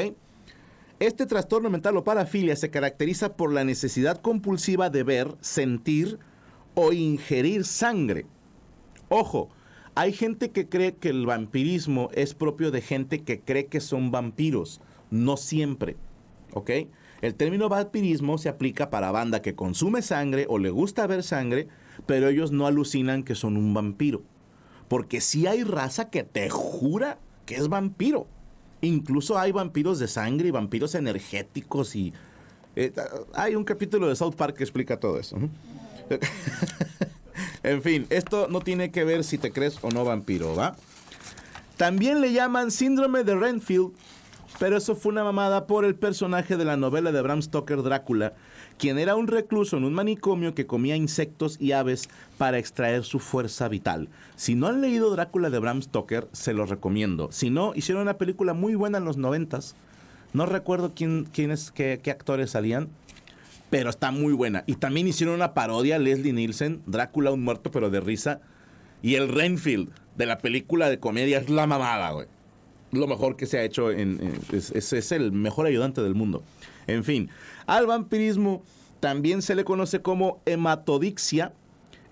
Este 0.99 1.25
trastorno 1.25 1.69
mental 1.69 1.95
o 1.97 2.03
parafilia 2.03 2.55
se 2.55 2.71
caracteriza 2.71 3.35
por 3.35 3.53
la 3.53 3.63
necesidad 3.63 4.19
compulsiva 4.19 4.89
de 4.89 5.03
ver, 5.03 5.35
sentir 5.41 6.17
o 6.73 6.91
ingerir 6.91 7.65
sangre. 7.65 8.25
Ojo, 9.09 9.49
hay 9.93 10.13
gente 10.13 10.51
que 10.51 10.67
cree 10.67 10.95
que 10.95 11.09
el 11.09 11.25
vampirismo 11.25 12.09
es 12.13 12.33
propio 12.33 12.71
de 12.71 12.81
gente 12.81 13.23
que 13.23 13.39
cree 13.39 13.67
que 13.67 13.79
son 13.79 14.11
vampiros. 14.11 14.81
No 15.09 15.37
siempre, 15.37 15.95
¿ok? 16.53 16.71
El 17.21 17.35
término 17.35 17.69
vampirismo 17.69 18.37
se 18.37 18.49
aplica 18.49 18.89
para 18.89 19.11
banda 19.11 19.41
que 19.41 19.55
consume 19.55 20.01
sangre 20.01 20.45
o 20.49 20.59
le 20.59 20.69
gusta 20.69 21.07
ver 21.07 21.23
sangre, 21.23 21.67
pero 22.05 22.29
ellos 22.29 22.51
no 22.51 22.67
alucinan 22.67 23.23
que 23.23 23.35
son 23.35 23.57
un 23.57 23.73
vampiro. 23.73 24.21
Porque 24.87 25.19
sí 25.19 25.47
hay 25.47 25.63
raza 25.63 26.09
que 26.09 26.23
te 26.23 26.49
jura 26.49 27.19
que 27.45 27.55
es 27.55 27.67
vampiro. 27.69 28.27
Incluso 28.81 29.39
hay 29.39 29.51
vampiros 29.51 29.99
de 29.99 30.07
sangre 30.07 30.49
y 30.49 30.51
vampiros 30.51 30.93
energéticos 30.95 31.95
y... 31.95 32.13
eh, 32.75 32.93
hay 33.33 33.55
un 33.55 33.63
capítulo 33.63 34.07
de 34.07 34.15
South 34.15 34.35
Park 34.35 34.57
que 34.57 34.63
explica 34.63 34.99
todo 34.99 35.19
eso. 35.19 35.37
en 37.63 37.81
fin, 37.81 38.05
esto 38.09 38.47
no 38.47 38.61
tiene 38.61 38.91
que 38.91 39.03
ver 39.03 39.23
si 39.23 39.37
te 39.37 39.51
crees 39.51 39.79
o 39.81 39.89
no 39.89 40.05
vampiro, 40.05 40.55
¿va? 40.55 40.75
También 41.77 42.21
le 42.21 42.33
llaman 42.33 42.71
síndrome 42.71 43.23
de 43.23 43.35
Renfield, 43.35 43.91
pero 44.59 44.77
eso 44.77 44.95
fue 44.95 45.11
una 45.11 45.23
mamada 45.23 45.67
por 45.67 45.85
el 45.85 45.95
personaje 45.95 46.57
de 46.57 46.65
la 46.65 46.77
novela 46.77 47.11
de 47.11 47.21
Bram 47.21 47.41
Stoker 47.41 47.83
Drácula, 47.83 48.33
quien 48.77 48.97
era 48.97 49.15
un 49.15 49.27
recluso 49.27 49.77
en 49.77 49.83
un 49.83 49.93
manicomio 49.93 50.55
que 50.55 50.65
comía 50.65 50.95
insectos 50.95 51.57
y 51.59 51.73
aves 51.73 52.09
para 52.37 52.57
extraer 52.57 53.03
su 53.03 53.19
fuerza 53.19 53.67
vital. 53.67 54.09
Si 54.35 54.55
no 54.55 54.67
han 54.67 54.81
leído 54.81 55.11
Drácula 55.11 55.49
de 55.49 55.59
Bram 55.59 55.81
Stoker, 55.81 56.27
se 56.31 56.53
los 56.53 56.69
recomiendo. 56.69 57.31
Si 57.31 57.49
no, 57.49 57.73
hicieron 57.75 58.01
una 58.01 58.17
película 58.17 58.53
muy 58.53 58.75
buena 58.75 58.97
en 58.97 59.05
los 59.05 59.17
noventas. 59.17 59.75
No 60.33 60.45
recuerdo 60.45 60.93
quién, 60.95 61.25
quiénes, 61.31 61.71
qué, 61.71 61.99
qué 62.03 62.11
actores 62.11 62.51
salían, 62.51 62.89
pero 63.69 63.89
está 63.91 64.11
muy 64.11 64.33
buena. 64.33 64.63
Y 64.65 64.75
también 64.75 65.07
hicieron 65.07 65.35
una 65.35 65.53
parodia, 65.53 65.99
Leslie 65.99 66.33
Nielsen, 66.33 66.81
Drácula 66.87 67.31
un 67.31 67.43
muerto 67.43 67.69
pero 67.69 67.89
de 67.89 67.99
risa. 67.99 68.41
Y 69.03 69.15
el 69.15 69.29
Renfield 69.29 69.91
de 70.15 70.25
la 70.25 70.39
película 70.39 70.89
de 70.89 70.99
comedia 70.99 71.37
es 71.37 71.49
la 71.49 71.67
mamada, 71.67 72.11
güey. 72.11 72.27
Lo 72.91 73.05
mejor 73.07 73.35
que 73.35 73.45
se 73.45 73.57
ha 73.59 73.63
hecho, 73.63 73.91
en, 73.91 74.33
es- 74.51 74.71
es 74.93 75.11
el 75.11 75.31
mejor 75.31 75.65
ayudante 75.65 76.01
del 76.01 76.15
mundo. 76.15 76.43
En 76.87 77.03
fin, 77.03 77.29
al 77.65 77.85
vampirismo 77.85 78.63
también 78.99 79.41
se 79.41 79.55
le 79.55 79.63
conoce 79.65 80.01
como 80.01 80.41
hematodixia, 80.45 81.51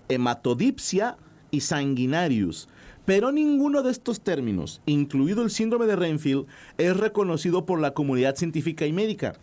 hematodipsia 0.08 1.16
y 1.50 1.60
sanguinarius. 1.60 2.68
Pero 3.04 3.30
ninguno 3.30 3.82
de 3.82 3.92
estos 3.92 4.20
términos, 4.20 4.80
incluido 4.84 5.42
el 5.42 5.50
síndrome 5.50 5.86
de 5.86 5.94
Renfield, 5.96 6.46
es 6.76 6.96
reconocido 6.96 7.64
por 7.64 7.80
la 7.80 7.92
comunidad 7.94 8.34
científica 8.36 8.84
y 8.86 8.92
médica. 8.92 9.34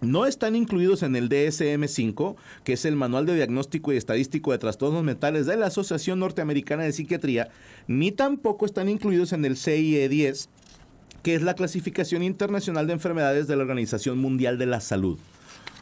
No 0.00 0.26
están 0.26 0.54
incluidos 0.56 1.02
en 1.02 1.16
el 1.16 1.28
DSM-5, 1.28 2.36
que 2.64 2.74
es 2.74 2.84
el 2.84 2.96
Manual 2.96 3.24
de 3.24 3.34
Diagnóstico 3.34 3.92
y 3.92 3.96
Estadístico 3.96 4.52
de 4.52 4.58
Trastornos 4.58 5.02
Mentales 5.02 5.46
de 5.46 5.56
la 5.56 5.66
Asociación 5.66 6.18
Norteamericana 6.18 6.82
de 6.82 6.92
Psiquiatría, 6.92 7.48
ni 7.86 8.12
tampoco 8.12 8.66
están 8.66 8.90
incluidos 8.90 9.32
en 9.32 9.44
el 9.46 9.56
CIE-10, 9.56 10.48
que 11.22 11.34
es 11.34 11.42
la 11.42 11.54
clasificación 11.54 12.22
internacional 12.22 12.86
de 12.86 12.92
enfermedades 12.92 13.46
de 13.46 13.56
la 13.56 13.62
Organización 13.62 14.18
Mundial 14.18 14.58
de 14.58 14.66
la 14.66 14.80
Salud. 14.80 15.18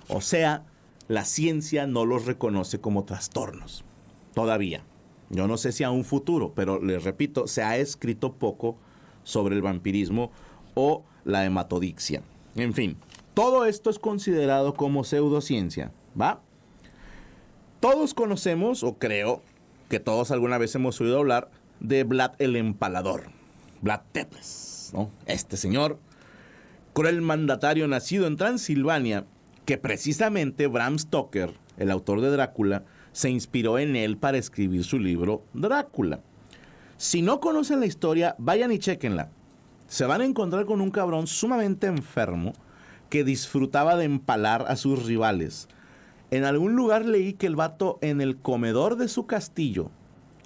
O 0.08 0.20
sea, 0.20 0.64
la 1.08 1.24
ciencia 1.24 1.86
no 1.86 2.06
los 2.06 2.24
reconoce 2.24 2.80
como 2.80 3.04
trastornos. 3.04 3.84
Todavía. 4.32 4.84
Yo 5.30 5.48
no 5.48 5.56
sé 5.56 5.72
si 5.72 5.82
a 5.84 5.90
un 5.90 6.04
futuro, 6.04 6.52
pero 6.54 6.82
les 6.82 7.02
repito, 7.02 7.46
se 7.46 7.62
ha 7.62 7.76
escrito 7.78 8.34
poco 8.34 8.76
sobre 9.24 9.56
el 9.56 9.62
vampirismo 9.62 10.30
o 10.74 11.04
la 11.24 11.44
hematodixia. 11.44 12.22
En 12.56 12.74
fin, 12.74 12.96
todo 13.34 13.66
esto 13.66 13.90
es 13.90 13.98
considerado 13.98 14.74
como 14.74 15.04
pseudociencia, 15.04 15.92
¿va? 16.18 16.40
Todos 17.80 18.14
conocemos, 18.14 18.82
o 18.82 18.98
creo 18.98 19.42
que 19.88 20.00
todos 20.00 20.30
alguna 20.30 20.56
vez 20.56 20.74
hemos 20.74 21.00
oído 21.00 21.18
hablar 21.18 21.50
de 21.80 22.04
Vlad 22.04 22.32
el 22.38 22.56
Empalador. 22.56 23.24
Vlad 23.82 24.00
Tepes, 24.12 24.92
¿no? 24.94 25.10
Este 25.26 25.56
señor, 25.56 25.98
cruel 26.94 27.20
mandatario 27.20 27.86
nacido 27.88 28.26
en 28.26 28.36
Transilvania, 28.36 29.26
que 29.66 29.76
precisamente 29.76 30.66
Bram 30.68 30.98
Stoker, 30.98 31.52
el 31.76 31.90
autor 31.90 32.20
de 32.20 32.30
Drácula, 32.30 32.84
se 33.12 33.30
inspiró 33.30 33.78
en 33.78 33.96
él 33.96 34.16
para 34.16 34.38
escribir 34.38 34.84
su 34.84 34.98
libro 34.98 35.42
Drácula. 35.52 36.20
Si 36.96 37.20
no 37.20 37.40
conocen 37.40 37.80
la 37.80 37.86
historia, 37.86 38.36
vayan 38.38 38.72
y 38.72 38.78
chequenla. 38.78 39.30
Se 39.88 40.06
van 40.06 40.20
a 40.20 40.24
encontrar 40.24 40.64
con 40.64 40.80
un 40.80 40.90
cabrón 40.90 41.26
sumamente 41.26 41.86
enfermo 41.86 42.54
que 43.14 43.22
disfrutaba 43.22 43.94
de 43.94 44.06
empalar 44.06 44.64
a 44.66 44.74
sus 44.74 45.06
rivales. 45.06 45.68
En 46.32 46.44
algún 46.44 46.74
lugar 46.74 47.04
leí 47.04 47.34
que 47.34 47.46
el 47.46 47.54
vato 47.54 48.00
en 48.00 48.20
el 48.20 48.38
comedor 48.38 48.96
de 48.96 49.06
su 49.06 49.24
castillo, 49.24 49.92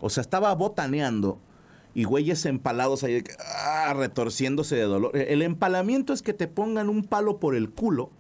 o 0.03 0.11
sea, 0.11 0.21
estaba 0.21 0.55
botaneando 0.55 1.41
y 1.95 2.05
güeyes 2.05 2.45
empalados 2.45 3.05
ahí, 3.05 3.25
ah, 3.65 3.95
retorciéndose 3.97 4.77
de 4.77 4.83
dolor. 4.83 5.17
El 5.17 5.41
empalamiento 5.41 6.13
es 6.13 6.21
que 6.21 6.35
te 6.35 6.47
pongan 6.47 6.91
un 6.91 7.05
palo 7.05 7.39
por 7.39 7.55
el 7.55 7.71
culo 7.71 8.11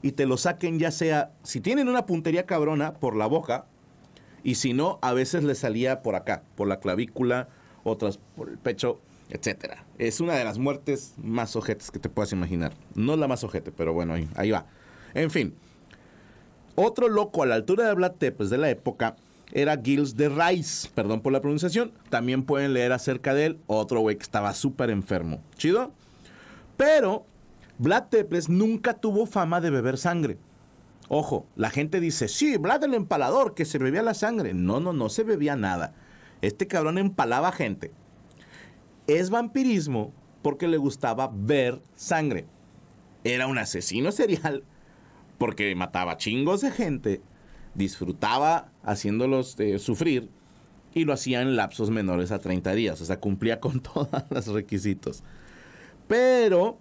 y 0.00 0.12
te 0.12 0.24
lo 0.24 0.38
saquen 0.38 0.78
ya 0.78 0.90
sea, 0.90 1.32
si 1.42 1.60
tienen 1.60 1.90
una 1.90 2.06
puntería 2.06 2.46
cabrona, 2.46 2.94
por 2.94 3.16
la 3.16 3.26
boca, 3.26 3.66
y 4.42 4.54
si 4.54 4.72
no, 4.72 4.98
a 5.02 5.12
veces 5.12 5.44
le 5.44 5.54
salía 5.54 6.00
por 6.00 6.14
acá, 6.14 6.42
por 6.56 6.68
la 6.68 6.80
clavícula, 6.80 7.50
otras 7.84 8.18
por 8.34 8.48
el 8.48 8.56
pecho, 8.56 9.02
etcétera. 9.30 9.84
Es 9.98 10.20
una 10.20 10.34
de 10.34 10.44
las 10.44 10.58
muertes 10.58 11.14
más 11.16 11.56
ojetes 11.56 11.90
que 11.90 11.98
te 11.98 12.08
puedas 12.08 12.32
imaginar. 12.32 12.72
No 12.94 13.16
la 13.16 13.28
más 13.28 13.44
ojete, 13.44 13.72
pero 13.72 13.92
bueno, 13.92 14.14
ahí, 14.14 14.28
ahí 14.36 14.50
va. 14.50 14.66
En 15.14 15.30
fin, 15.30 15.54
otro 16.74 17.08
loco 17.08 17.42
a 17.42 17.46
la 17.46 17.56
altura 17.56 17.88
de 17.88 17.94
Vlad 17.94 18.12
Tepes 18.12 18.50
de 18.50 18.58
la 18.58 18.70
época 18.70 19.16
era 19.52 19.80
Gilles 19.82 20.16
de 20.16 20.28
Rice, 20.28 20.88
perdón 20.94 21.20
por 21.20 21.32
la 21.32 21.40
pronunciación. 21.40 21.92
También 22.10 22.44
pueden 22.44 22.72
leer 22.74 22.92
acerca 22.92 23.34
de 23.34 23.46
él, 23.46 23.60
otro 23.66 24.00
güey 24.00 24.16
que 24.16 24.22
estaba 24.22 24.54
súper 24.54 24.90
enfermo. 24.90 25.42
¿Chido? 25.56 25.92
Pero 26.76 27.26
Vlad 27.78 28.04
Tepes 28.10 28.48
nunca 28.48 28.94
tuvo 28.94 29.26
fama 29.26 29.60
de 29.60 29.70
beber 29.70 29.98
sangre. 29.98 30.38
Ojo, 31.08 31.46
la 31.56 31.70
gente 31.70 32.00
dice, 32.00 32.28
sí, 32.28 32.58
Vlad 32.58 32.84
el 32.84 32.94
empalador, 32.94 33.54
que 33.54 33.64
se 33.64 33.78
bebía 33.78 34.02
la 34.02 34.14
sangre. 34.14 34.52
No, 34.52 34.78
no, 34.78 34.92
no 34.92 35.08
se 35.08 35.24
bebía 35.24 35.56
nada. 35.56 35.94
Este 36.42 36.66
cabrón 36.66 36.98
empalaba 36.98 37.50
gente. 37.50 37.92
Es 39.08 39.30
vampirismo 39.30 40.12
porque 40.42 40.68
le 40.68 40.76
gustaba 40.76 41.30
ver 41.34 41.80
sangre. 41.96 42.46
Era 43.24 43.46
un 43.46 43.56
asesino 43.56 44.12
serial 44.12 44.62
porque 45.38 45.74
mataba 45.74 46.18
chingos 46.18 46.60
de 46.60 46.70
gente, 46.70 47.22
disfrutaba 47.74 48.70
haciéndolos 48.82 49.58
eh, 49.60 49.78
sufrir 49.78 50.28
y 50.92 51.04
lo 51.04 51.14
hacía 51.14 51.40
en 51.40 51.56
lapsos 51.56 51.90
menores 51.90 52.32
a 52.32 52.38
30 52.38 52.74
días. 52.74 53.00
O 53.00 53.04
sea, 53.06 53.18
cumplía 53.18 53.60
con 53.60 53.80
todos 53.82 54.08
los 54.28 54.46
requisitos. 54.48 55.22
Pero 56.06 56.78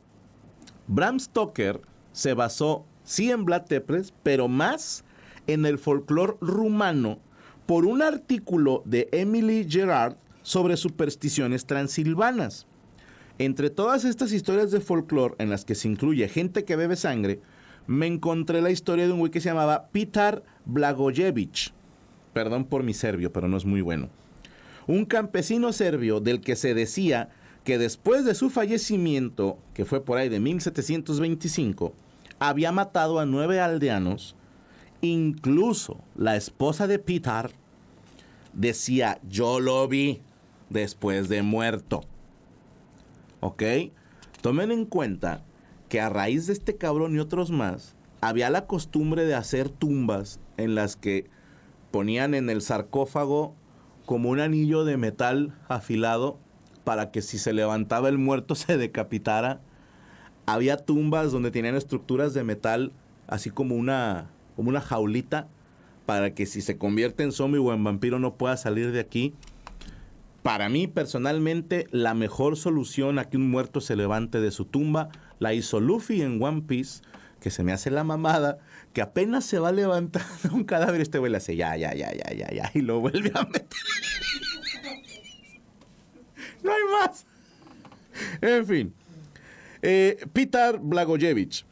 Bram 0.88 1.20
Stoker 1.20 1.80
se 2.12 2.34
basó 2.34 2.86
sí 3.04 3.32
en 3.32 3.46
Vlad 3.46 3.66
Tepes, 3.66 4.14
pero 4.24 4.50
más 4.50 5.06
en 5.48 5.66
el 5.66 5.80
folclore 5.80 6.36
rumano 6.42 7.20
por 7.66 7.86
un 7.86 8.02
artículo 8.02 8.82
de 8.86 9.08
Emily 9.14 9.66
Gerard 9.70 10.18
sobre 10.48 10.78
supersticiones 10.78 11.66
transilvanas. 11.66 12.68
Entre 13.38 13.70
todas 13.70 14.06
estas 14.06 14.32
historias 14.32 14.72
de 14.72 14.80
folclore 14.80 15.36
en 15.40 15.50
las 15.50 15.66
que 15.66 15.76
se 15.76 15.90
incluye 15.90 16.30
gente 16.30 16.64
que 16.64 16.78
bebe 16.78 16.96
sangre, 16.96 17.42
me 17.86 18.08
encontré 18.08 18.62
la 18.62 18.72
historia 18.72 19.06
de 19.06 19.12
un 19.12 19.20
güey 19.20 19.30
que 19.30 19.42
se 19.42 19.50
llamaba 19.50 19.90
Pitar 19.90 20.44
Blagojevich. 20.64 21.74
Perdón 22.32 22.64
por 22.64 22.84
mi 22.84 22.94
serbio, 22.94 23.34
pero 23.34 23.50
no 23.50 23.58
es 23.58 23.66
muy 23.66 23.82
bueno. 23.82 24.08
Un 24.88 25.04
campesino 25.04 25.74
serbio 25.74 26.22
del 26.22 26.40
que 26.40 26.56
se 26.56 26.74
decía 26.74 27.28
que 27.66 27.78
después 27.78 28.24
de 28.24 28.34
su 28.34 28.50
fallecimiento, 28.50 29.58
que 29.74 29.84
fue 29.84 30.06
por 30.06 30.18
ahí 30.18 30.30
de 30.30 30.40
1725, 30.40 31.94
había 32.40 32.72
matado 32.72 33.20
a 33.20 33.26
nueve 33.26 33.60
aldeanos. 33.60 34.38
Incluso 35.02 36.00
la 36.16 36.38
esposa 36.38 36.88
de 36.88 37.00
Pitar 37.00 37.52
decía, 38.54 39.20
yo 39.28 39.60
lo 39.60 39.86
vi 39.90 40.22
después 40.70 41.30
de 41.30 41.42
muerto. 41.42 42.02
¿Ok? 43.40 43.64
Tomen 44.42 44.72
en 44.72 44.86
cuenta 44.86 45.44
que 45.90 46.02
a 46.02 46.10
raíz 46.10 46.48
de 46.48 46.54
este 46.54 46.76
cabrón 46.76 47.16
y 47.16 47.20
otros 47.20 47.52
más, 47.52 47.96
había 48.22 48.50
la 48.50 48.66
costumbre 48.66 49.26
de 49.26 49.36
hacer 49.36 49.70
tumbas 49.70 50.40
en 50.58 50.76
las 50.76 50.96
que 50.96 51.30
ponían 51.92 52.34
en 52.34 52.50
el 52.50 52.62
sarcófago 52.62 53.56
como 54.06 54.30
un 54.30 54.40
anillo 54.40 54.86
de 54.86 54.98
metal 54.98 55.54
afilado 55.68 56.38
para 56.84 57.12
que 57.12 57.22
si 57.22 57.38
se 57.38 57.54
levantaba 57.54 58.10
el 58.10 58.18
muerto 58.18 58.56
se 58.56 58.78
decapitara. 58.78 59.62
Había 60.46 60.78
tumbas 60.78 61.32
donde 61.32 61.52
tenían 61.52 61.76
estructuras 61.76 62.34
de 62.34 62.44
metal, 62.44 62.94
así 63.28 63.50
como 63.50 63.76
una, 63.76 64.30
como 64.56 64.70
una 64.70 64.80
jaulita, 64.80 65.48
para 66.06 66.34
que 66.34 66.46
si 66.46 66.62
se 66.62 66.78
convierte 66.78 67.24
en 67.24 67.34
zombie 67.34 67.60
o 67.60 67.74
en 67.74 67.84
vampiro 67.84 68.18
no 68.20 68.36
pueda 68.36 68.56
salir 68.56 68.94
de 68.94 69.02
aquí. 69.02 69.34
Para 70.48 70.70
mí, 70.70 70.88
personalmente, 70.88 71.88
la 71.92 72.14
mejor 72.14 72.56
solución 72.56 73.20
a 73.20 73.26
que 73.26 73.36
un 73.36 73.52
muerto 73.52 73.82
se 73.82 73.98
levante 73.98 74.40
de 74.40 74.52
su 74.52 74.64
tumba 74.64 75.10
la 75.40 75.54
hizo 75.54 75.82
Luffy 75.82 76.22
en 76.22 76.42
One 76.42 76.62
Piece, 76.62 77.02
que 77.42 77.52
se 77.52 77.66
me 77.66 77.74
hace 77.74 77.92
la 77.92 78.06
mamada, 78.06 78.58
que 78.94 79.02
apenas 79.02 79.44
se 79.44 79.60
va 79.60 79.74
de 79.74 79.86
un 80.54 80.64
cadáver, 80.64 81.02
este 81.02 81.20
güey 81.20 81.34
le 81.34 81.40
hace 81.40 81.58
ya, 81.58 81.76
ya, 81.76 81.94
ya, 81.94 82.14
ya, 82.14 82.34
ya, 82.34 82.50
ya, 82.50 82.72
y 82.74 82.80
lo 82.80 83.02
vuelve 83.02 83.30
a 83.36 83.44
meter. 83.44 83.68
no 86.64 86.72
hay 86.72 86.82
más. 87.02 87.26
En 88.40 88.66
fin. 88.66 88.94
Eh, 89.82 90.26
Peter 90.32 90.80
Blagojevich 90.80 91.66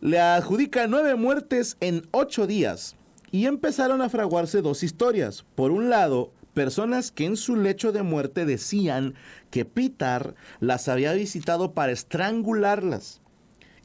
le 0.00 0.18
adjudica 0.18 0.86
nueve 0.86 1.14
muertes 1.14 1.76
en 1.80 2.08
ocho 2.12 2.46
días 2.46 2.96
y 3.30 3.44
empezaron 3.44 4.00
a 4.00 4.08
fraguarse 4.08 4.62
dos 4.62 4.82
historias. 4.82 5.44
Por 5.54 5.72
un 5.72 5.90
lado, 5.90 6.32
personas 6.56 7.10
que 7.10 7.26
en 7.26 7.36
su 7.36 7.54
lecho 7.54 7.92
de 7.92 8.02
muerte 8.02 8.46
decían 8.46 9.12
que 9.50 9.66
Pitar 9.66 10.34
las 10.58 10.88
había 10.88 11.12
visitado 11.12 11.74
para 11.74 11.92
estrangularlas 11.92 13.20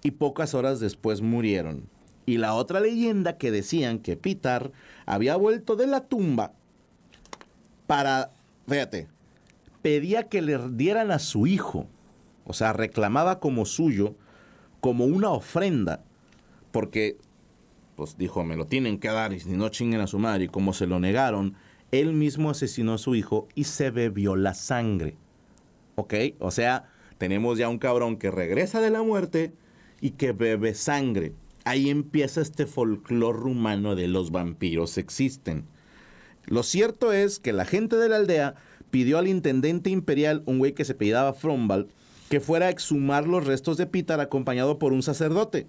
y 0.03 0.11
pocas 0.11 0.53
horas 0.53 0.79
después 0.79 1.21
murieron. 1.21 1.89
Y 2.25 2.37
la 2.37 2.53
otra 2.53 2.79
leyenda 2.79 3.37
que 3.37 3.51
decían 3.51 3.99
que 3.99 4.15
Pitar 4.15 4.71
había 5.05 5.35
vuelto 5.35 5.75
de 5.75 5.85
la 5.85 6.07
tumba 6.07 6.53
para, 7.87 8.31
fíjate, 8.69 9.09
pedía 9.81 10.29
que 10.29 10.41
le 10.41 10.57
dieran 10.69 11.11
a 11.11 11.19
su 11.19 11.47
hijo, 11.47 11.87
o 12.45 12.53
sea, 12.53 12.71
reclamaba 12.71 13.41
como 13.41 13.65
suyo, 13.65 14.15
como 14.79 15.03
una 15.03 15.29
ofrenda, 15.31 16.05
porque, 16.71 17.17
pues 17.97 18.17
dijo, 18.17 18.45
me 18.45 18.55
lo 18.55 18.65
tienen 18.65 18.97
que 18.97 19.09
dar 19.09 19.33
y 19.33 19.41
si 19.41 19.49
no 19.49 19.67
chinguen 19.67 19.99
a 19.99 20.07
su 20.07 20.19
madre, 20.19 20.45
y 20.45 20.47
como 20.47 20.71
se 20.71 20.87
lo 20.87 21.01
negaron, 21.01 21.57
él 21.91 22.13
mismo 22.13 22.49
asesinó 22.49 22.93
a 22.93 22.97
su 22.97 23.15
hijo 23.15 23.47
y 23.55 23.65
se 23.65 23.91
bebió 23.91 24.35
la 24.35 24.53
sangre. 24.53 25.17
¿Ok? 25.95 26.13
O 26.39 26.51
sea, 26.51 26.89
tenemos 27.17 27.57
ya 27.57 27.69
un 27.69 27.77
cabrón 27.77 28.17
que 28.17 28.31
regresa 28.31 28.81
de 28.81 28.89
la 28.89 29.03
muerte 29.03 29.53
y 29.99 30.11
que 30.11 30.31
bebe 30.31 30.73
sangre. 30.73 31.33
Ahí 31.63 31.89
empieza 31.89 32.41
este 32.41 32.65
folclore 32.65 33.37
rumano 33.37 33.95
de 33.95 34.07
los 34.07 34.31
vampiros 34.31 34.97
existen. 34.97 35.65
Lo 36.47 36.63
cierto 36.63 37.13
es 37.13 37.39
que 37.39 37.53
la 37.53 37.65
gente 37.65 37.97
de 37.97 38.09
la 38.09 38.15
aldea 38.15 38.55
pidió 38.89 39.19
al 39.19 39.27
intendente 39.27 39.89
imperial, 39.89 40.41
un 40.45 40.57
güey 40.57 40.73
que 40.73 40.85
se 40.85 40.93
apellidaba 40.93 41.33
Frombal, 41.33 41.87
que 42.29 42.39
fuera 42.39 42.67
a 42.67 42.69
exhumar 42.69 43.27
los 43.27 43.45
restos 43.45 43.77
de 43.77 43.85
Pitar 43.85 44.19
acompañado 44.19 44.79
por 44.79 44.93
un 44.93 45.03
sacerdote. 45.03 45.67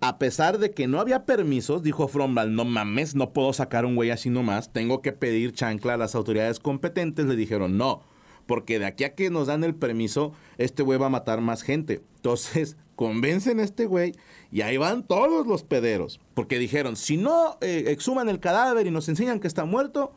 A 0.00 0.18
pesar 0.18 0.58
de 0.58 0.72
que 0.72 0.86
no 0.86 1.00
había 1.00 1.24
permisos, 1.24 1.82
dijo 1.82 2.06
Frombal, 2.06 2.54
no 2.54 2.64
mames, 2.64 3.14
no 3.14 3.32
puedo 3.32 3.52
sacar 3.52 3.86
un 3.86 3.96
güey 3.96 4.10
así 4.10 4.28
nomás, 4.28 4.72
tengo 4.72 5.00
que 5.00 5.12
pedir 5.12 5.52
chancla 5.52 5.94
a 5.94 5.96
las 5.96 6.14
autoridades 6.14 6.60
competentes. 6.60 7.26
Le 7.26 7.34
dijeron, 7.34 7.78
no, 7.78 8.02
porque 8.46 8.78
de 8.78 8.86
aquí 8.86 9.04
a 9.04 9.14
que 9.14 9.30
nos 9.30 9.48
dan 9.48 9.64
el 9.64 9.74
permiso, 9.74 10.32
este 10.58 10.82
güey 10.82 10.98
va 10.98 11.06
a 11.06 11.10
matar 11.10 11.40
más 11.40 11.62
gente. 11.62 12.02
Entonces, 12.16 12.76
convencen 12.96 13.60
a 13.60 13.64
este 13.64 13.86
güey 13.86 14.12
y 14.50 14.62
ahí 14.62 14.76
van 14.76 15.06
todos 15.06 15.46
los 15.46 15.62
pederos. 15.62 16.20
Porque 16.34 16.58
dijeron, 16.58 16.96
si 16.96 17.16
no 17.16 17.58
eh, 17.60 17.84
exhuman 17.88 18.28
el 18.28 18.40
cadáver 18.40 18.86
y 18.86 18.90
nos 18.90 19.08
enseñan 19.08 19.40
que 19.40 19.48
está 19.48 19.64
muerto, 19.64 20.14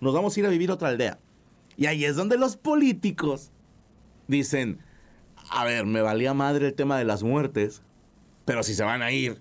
nos 0.00 0.14
vamos 0.14 0.36
a 0.36 0.40
ir 0.40 0.46
a 0.46 0.50
vivir 0.50 0.70
a 0.70 0.74
otra 0.74 0.88
aldea. 0.88 1.18
Y 1.76 1.86
ahí 1.86 2.04
es 2.04 2.16
donde 2.16 2.36
los 2.36 2.56
políticos 2.56 3.50
dicen, 4.28 4.78
a 5.50 5.64
ver, 5.64 5.86
me 5.86 6.02
valía 6.02 6.34
madre 6.34 6.68
el 6.68 6.74
tema 6.74 6.98
de 6.98 7.04
las 7.04 7.22
muertes, 7.22 7.82
pero 8.44 8.62
si 8.62 8.74
se 8.74 8.84
van 8.84 9.02
a 9.02 9.12
ir, 9.12 9.40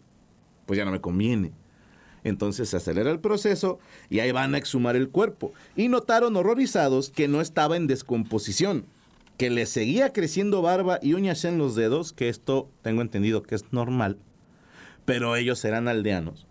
pues 0.66 0.78
ya 0.78 0.86
no 0.86 0.92
me 0.92 1.02
conviene. 1.02 1.52
Entonces 2.24 2.70
se 2.70 2.78
acelera 2.78 3.12
el 3.12 3.20
proceso 3.20 3.80
y 4.10 4.20
ahí 4.20 4.32
van 4.32 4.54
a 4.54 4.58
exhumar 4.58 4.96
el 4.96 5.10
cuerpo. 5.10 5.54
Y 5.76 5.88
notaron 5.88 6.36
horrorizados 6.36 7.10
que 7.10 7.28
no 7.28 7.42
estaba 7.42 7.78
en 7.78 7.88
descomposición, 7.88 8.86
que 9.38 9.50
le 9.50 9.66
seguía 9.66 10.14
creciendo 10.14 10.62
barba 10.62 11.00
y 11.02 11.14
uñas 11.14 11.46
en 11.46 11.58
los 11.58 11.76
dedos, 11.76 12.14
que 12.14 12.30
esto 12.30 12.70
tengo 12.84 13.02
entendido 13.02 13.42
que 13.42 13.56
es 13.56 13.74
normal, 13.74 14.18
pero 15.06 15.36
ellos 15.36 15.66
eran 15.66 15.88
aldeanos, 15.88 16.46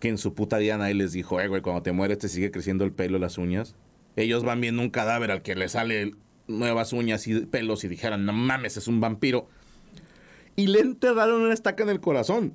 que 0.00 0.08
en 0.08 0.18
su 0.18 0.34
puta 0.34 0.58
día 0.58 0.76
nadie 0.76 0.94
les 0.94 1.12
dijo, 1.12 1.40
eh, 1.40 1.48
güey, 1.48 1.62
cuando 1.62 1.82
te 1.82 1.92
mueres 1.92 2.18
te 2.18 2.28
sigue 2.28 2.50
creciendo 2.50 2.84
el 2.84 2.92
pelo 2.92 3.16
y 3.16 3.20
las 3.20 3.38
uñas. 3.38 3.74
Ellos 4.16 4.44
van 4.44 4.60
viendo 4.60 4.82
un 4.82 4.90
cadáver 4.90 5.30
al 5.30 5.42
que 5.42 5.54
le 5.54 5.68
sale 5.68 6.12
nuevas 6.46 6.92
uñas 6.92 7.26
y 7.26 7.40
pelos 7.46 7.84
y 7.84 7.88
dijeran, 7.88 8.26
no 8.26 8.32
mames, 8.32 8.76
es 8.76 8.86
un 8.86 9.00
vampiro. 9.00 9.48
Y 10.56 10.68
le 10.68 10.80
enterraron 10.80 11.42
una 11.42 11.54
estaca 11.54 11.82
en 11.82 11.90
el 11.90 12.00
corazón. 12.00 12.54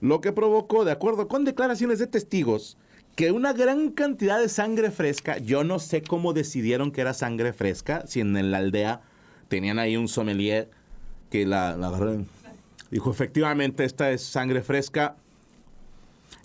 Lo 0.00 0.20
que 0.20 0.32
provocó, 0.32 0.84
de 0.84 0.92
acuerdo 0.92 1.28
con 1.28 1.44
declaraciones 1.44 1.98
de 1.98 2.08
testigos, 2.08 2.76
que 3.14 3.30
una 3.30 3.52
gran 3.52 3.90
cantidad 3.90 4.40
de 4.40 4.48
sangre 4.48 4.90
fresca, 4.90 5.38
yo 5.38 5.64
no 5.64 5.78
sé 5.78 6.02
cómo 6.02 6.32
decidieron 6.32 6.90
que 6.90 7.02
era 7.02 7.14
sangre 7.14 7.52
fresca, 7.52 8.04
si 8.06 8.20
en 8.20 8.50
la 8.50 8.58
aldea 8.58 9.02
tenían 9.48 9.78
ahí 9.78 9.96
un 9.96 10.08
sommelier 10.08 10.70
que 11.30 11.46
la, 11.46 11.76
la 11.76 11.90
dijo, 12.90 13.10
efectivamente, 13.10 13.84
esta 13.84 14.10
es 14.10 14.22
sangre 14.22 14.62
fresca, 14.62 15.16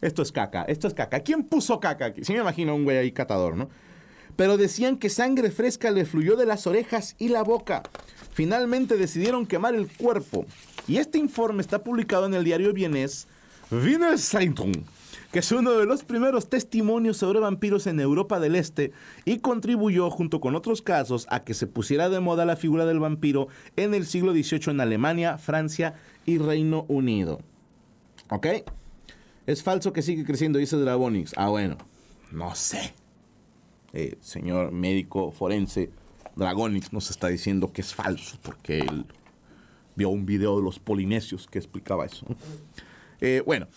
esto 0.02 0.22
es 0.22 0.32
caca, 0.32 0.63
esto 0.63 0.88
es 0.88 0.94
caca. 0.94 1.22
¿Quién 1.22 1.44
puso 1.44 1.80
caca 1.80 2.06
aquí? 2.06 2.24
Sí 2.24 2.34
me 2.34 2.40
imagino 2.40 2.76
un 2.76 2.84
güey 2.84 2.98
ahí 2.98 3.12
catador, 3.12 3.56
¿no? 3.56 3.70
Pero 4.38 4.56
decían 4.56 4.97
que 4.97 5.10
sangre 5.10 5.52
fresca 5.52 5.91
le 5.91 6.06
fluyó 6.06 6.38
de 6.38 6.45
las 6.45 6.65
orejas 6.65 7.15
y 7.19 7.28
la 7.28 7.43
boca. 7.43 7.84
Finalmente 8.32 8.95
decidieron 8.95 9.45
quemar 9.45 9.76
el 9.76 9.89
cuerpo. 9.89 10.45
Y 10.88 10.97
este 10.97 11.17
informe 11.17 11.62
está 11.62 11.84
publicado 11.84 12.28
en 12.28 12.36
el 12.36 12.45
diario 12.45 12.71
vienés 12.71 13.28
Wiener 13.71 14.17
Zeitung, 14.17 14.84
que 15.32 15.39
es 15.39 15.52
uno 15.52 15.71
de 15.71 15.86
los 15.86 16.04
primeros 16.04 16.47
testimonios 16.50 17.17
sobre 17.17 17.39
vampiros 17.39 17.86
en 17.88 18.00
Europa 18.00 18.39
del 18.39 18.56
Este 18.56 18.93
y 19.26 19.39
contribuyó, 19.39 20.10
junto 20.10 20.39
con 20.39 20.56
otros 20.56 20.82
casos, 20.82 21.26
a 21.30 21.43
que 21.43 21.54
se 21.54 21.67
pusiera 21.67 22.08
de 22.08 22.21
moda 22.21 22.45
la 22.45 22.56
figura 22.56 22.86
del 22.86 23.00
vampiro 23.00 23.50
en 23.76 23.93
el 23.93 24.06
siglo 24.06 24.32
XVIII 24.32 24.71
en 24.71 24.82
Alemania, 24.82 25.38
Francia 25.38 25.95
y 26.26 26.38
Reino 26.38 26.86
Unido. 26.88 27.41
¿Ok? 28.30 28.47
Es 29.47 29.63
falso 29.63 29.91
que 29.93 30.02
sigue 30.02 30.23
creciendo, 30.23 30.60
dice 30.60 30.78
Dragonix. 30.78 31.34
Ah, 31.36 31.50
bueno, 31.50 31.78
no 32.32 32.56
sé. 32.56 32.93
Eh, 33.93 34.17
señor 34.21 34.71
médico 34.71 35.32
forense, 35.32 35.89
Dragonix 36.36 36.93
nos 36.93 37.10
está 37.10 37.28
diciendo 37.28 37.71
que 37.71 37.82
es 37.82 37.93
falso 37.93 38.38
porque 38.41 38.80
él 38.80 39.06
vio 39.95 40.10
un 40.10 40.26
video 40.26 40.58
de 40.58 40.63
los 40.63 40.80
polinesios 40.80 41.47
que 41.47 41.58
explicaba 41.58 42.06
eso. 42.06 42.26
Eh, 43.19 43.41
bueno, 43.47 43.67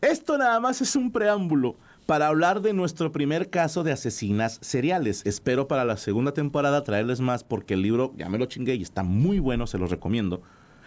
esto 0.00 0.38
nada 0.38 0.58
más 0.58 0.80
es 0.80 0.96
un 0.96 1.12
preámbulo 1.12 1.76
para 2.06 2.28
hablar 2.28 2.62
de 2.62 2.72
nuestro 2.72 3.12
primer 3.12 3.50
caso 3.50 3.82
de 3.82 3.92
asesinas 3.92 4.58
seriales. 4.62 5.26
Espero 5.26 5.68
para 5.68 5.84
la 5.84 5.96
segunda 5.96 6.32
temporada 6.32 6.84
traerles 6.84 7.20
más 7.20 7.44
porque 7.44 7.74
el 7.74 7.82
libro 7.82 8.14
ya 8.16 8.28
me 8.28 8.38
lo 8.38 8.46
chingué 8.46 8.76
y 8.76 8.82
está 8.82 9.02
muy 9.02 9.38
bueno, 9.38 9.66
se 9.66 9.76
los 9.76 9.90
recomiendo. 9.90 10.40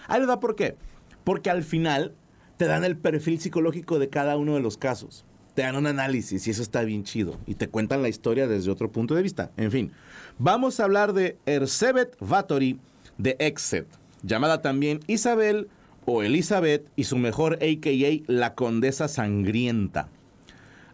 Ahí 0.08 0.26
da 0.26 0.40
por 0.40 0.56
qué. 0.56 0.78
Porque 1.24 1.50
al 1.50 1.64
final 1.64 2.16
te 2.58 2.66
dan 2.66 2.84
el 2.84 2.98
perfil 2.98 3.40
psicológico 3.40 4.00
de 4.00 4.10
cada 4.10 4.38
uno 4.38 4.56
de 4.56 4.62
los 4.62 4.78
casos. 4.78 5.26
Te 5.60 5.66
dan 5.66 5.76
un 5.76 5.88
análisis 5.88 6.48
y 6.48 6.52
eso 6.52 6.62
está 6.62 6.84
bien 6.84 7.04
chido. 7.04 7.38
Y 7.46 7.56
te 7.56 7.68
cuentan 7.68 8.02
la 8.02 8.08
historia 8.08 8.48
desde 8.48 8.72
otro 8.72 8.94
punto 8.94 9.14
de 9.14 9.22
vista. 9.22 9.52
En 9.58 9.72
fin, 9.72 9.92
vamos 10.38 10.80
a 10.80 10.86
hablar 10.86 11.12
de 11.12 11.38
Ersebet 11.46 12.16
Vatory 12.22 12.80
de 13.18 13.36
Exet, 13.40 13.86
llamada 14.24 14.62
también 14.62 15.02
Isabel 15.08 15.68
o 16.06 16.24
Elizabeth 16.24 16.90
y 16.96 17.04
su 17.04 17.18
mejor 17.18 17.56
AKA 17.56 18.24
la 18.28 18.56
Condesa 18.56 19.10
Sangrienta. 19.10 20.08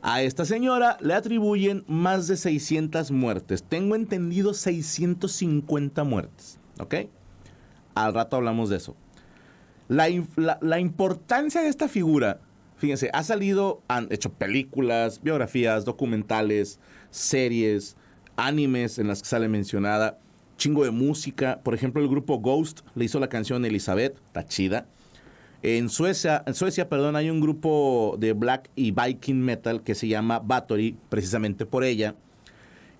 A 0.01 0.23
esta 0.23 0.45
señora 0.45 0.97
le 0.99 1.13
atribuyen 1.13 1.83
más 1.87 2.25
de 2.25 2.35
600 2.35 3.11
muertes. 3.11 3.61
Tengo 3.61 3.95
entendido 3.95 4.55
650 4.55 6.03
muertes. 6.05 6.57
¿Ok? 6.79 6.95
Al 7.93 8.15
rato 8.15 8.37
hablamos 8.37 8.71
de 8.71 8.77
eso. 8.77 8.95
La, 9.89 10.07
la, 10.59 10.79
importancia 10.79 11.61
de 11.61 11.67
esta 11.67 11.87
figura, 11.87 12.39
fíjense, 12.85 13.09
ha 13.13 13.23
salido, 13.23 13.81
han 13.87 14.07
hecho 14.11 14.31
películas, 14.31 15.19
biografías, 15.23 15.85
documentales, 15.85 16.79
series, 17.09 17.97
animes 18.35 18.99
en 18.99 19.07
las 19.07 19.23
que 19.23 19.27
sale 19.27 19.47
mencionada, 19.47 20.19
chingo 20.57 20.83
de 20.83 20.91
música. 20.91 21.61
Por 21.63 21.73
ejemplo, 21.73 21.99
el 22.03 22.07
grupo 22.07 22.37
Ghost 22.37 22.81
le 22.93 23.05
hizo 23.05 23.19
la 23.19 23.27
canción 23.27 23.65
Elizabeth, 23.65 24.17
está 24.27 24.45
chida. 24.45 24.85
En 25.63 25.89
Suecia, 25.89 26.43
en 26.45 26.53
Suecia, 26.53 26.87
perdón, 26.87 27.15
hay 27.15 27.31
un 27.31 27.41
grupo 27.41 28.17
de 28.19 28.33
black 28.33 28.69
y 28.75 28.91
viking 28.91 29.41
metal 29.41 29.81
que 29.81 29.95
se 29.95 30.07
llama 30.07 30.37
Bathory, 30.37 30.95
precisamente 31.09 31.65
por 31.65 31.83
ella. 31.83 32.13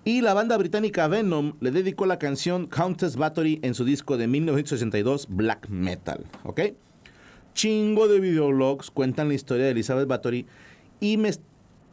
Y 0.04 0.20
la 0.20 0.34
banda 0.34 0.56
británica 0.56 1.06
Venom 1.06 1.52
le 1.60 1.70
dedicó 1.70 2.06
la 2.06 2.18
canción 2.18 2.66
Countess 2.66 3.14
Battery 3.14 3.60
en 3.62 3.74
su 3.74 3.84
disco 3.84 4.16
de 4.16 4.26
1982 4.26 5.28
Black 5.30 5.68
Metal, 5.68 6.24
¿ok? 6.42 6.60
Chingo 7.56 8.06
de 8.06 8.20
videoblogs 8.20 8.90
cuentan 8.90 9.28
la 9.28 9.34
historia 9.34 9.64
de 9.64 9.70
Elizabeth 9.70 10.06
Bathory 10.06 10.46
y 11.00 11.16
me 11.16 11.30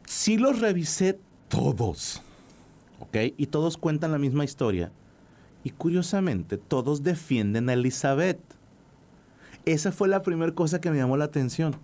sí 0.04 0.36
los 0.36 0.60
revisé 0.60 1.18
todos, 1.48 2.20
¿ok? 3.00 3.16
Y 3.38 3.46
todos 3.46 3.78
cuentan 3.78 4.12
la 4.12 4.18
misma 4.18 4.44
historia. 4.44 4.92
Y 5.62 5.70
curiosamente, 5.70 6.58
todos 6.58 7.02
defienden 7.02 7.70
a 7.70 7.72
Elizabeth. 7.72 8.38
Esa 9.64 9.90
fue 9.90 10.06
la 10.06 10.20
primera 10.22 10.52
cosa 10.52 10.82
que 10.82 10.90
me 10.90 10.98
llamó 10.98 11.16
la 11.16 11.24
atención. 11.24 11.74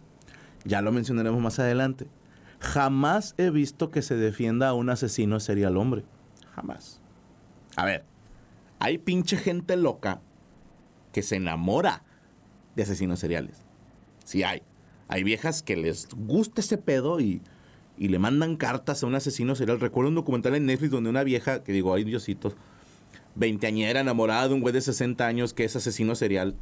Ya 0.67 0.83
lo 0.83 0.93
mencionaremos 0.93 1.41
más 1.41 1.59
adelante. 1.59 2.07
Jamás 2.59 3.35
he 3.39 3.49
visto 3.49 3.91
que 3.91 4.03
se 4.03 4.15
defienda 4.15 4.69
a 4.69 4.75
un 4.75 4.91
asesino 4.91 5.41
serial 5.41 5.79
hombre. 5.79 6.05
Jamás. 6.55 7.01
A 7.77 7.87
ver, 7.87 8.05
hay 8.79 8.99
pinche 8.99 9.39
gente 9.39 9.79
loca 9.79 10.21
que 11.13 11.23
se 11.23 11.37
enamora 11.37 12.03
de 12.77 12.83
asesinos 12.83 13.19
seriales. 13.19 13.70
Sí 14.31 14.45
hay. 14.45 14.63
Hay 15.09 15.25
viejas 15.25 15.61
que 15.61 15.77
les 15.77 16.07
gusta 16.15 16.61
ese 16.61 16.79
pedo 16.79 17.19
y, 17.19 17.43
y 17.99 18.07
le 18.07 18.21
mandan 18.21 18.57
cartas 18.57 19.03
a 19.03 19.09
un 19.09 19.17
asesino 19.17 19.57
serial. 19.57 19.81
Recuerdo 19.81 20.11
un 20.11 20.15
documental 20.15 20.55
en 20.55 20.67
Netflix 20.67 20.93
donde 20.93 21.11
una 21.11 21.25
vieja, 21.25 21.65
que 21.65 21.73
digo, 21.73 21.93
ay 21.93 22.05
diositos, 22.05 22.55
veinteañera 23.35 24.03
enamorada 24.03 24.47
de 24.47 24.55
un 24.55 24.61
güey 24.61 24.73
de 24.73 24.83
60 24.83 25.27
años 25.27 25.53
que 25.53 25.65
es 25.65 25.75
asesino 25.75 26.15
serial 26.15 26.55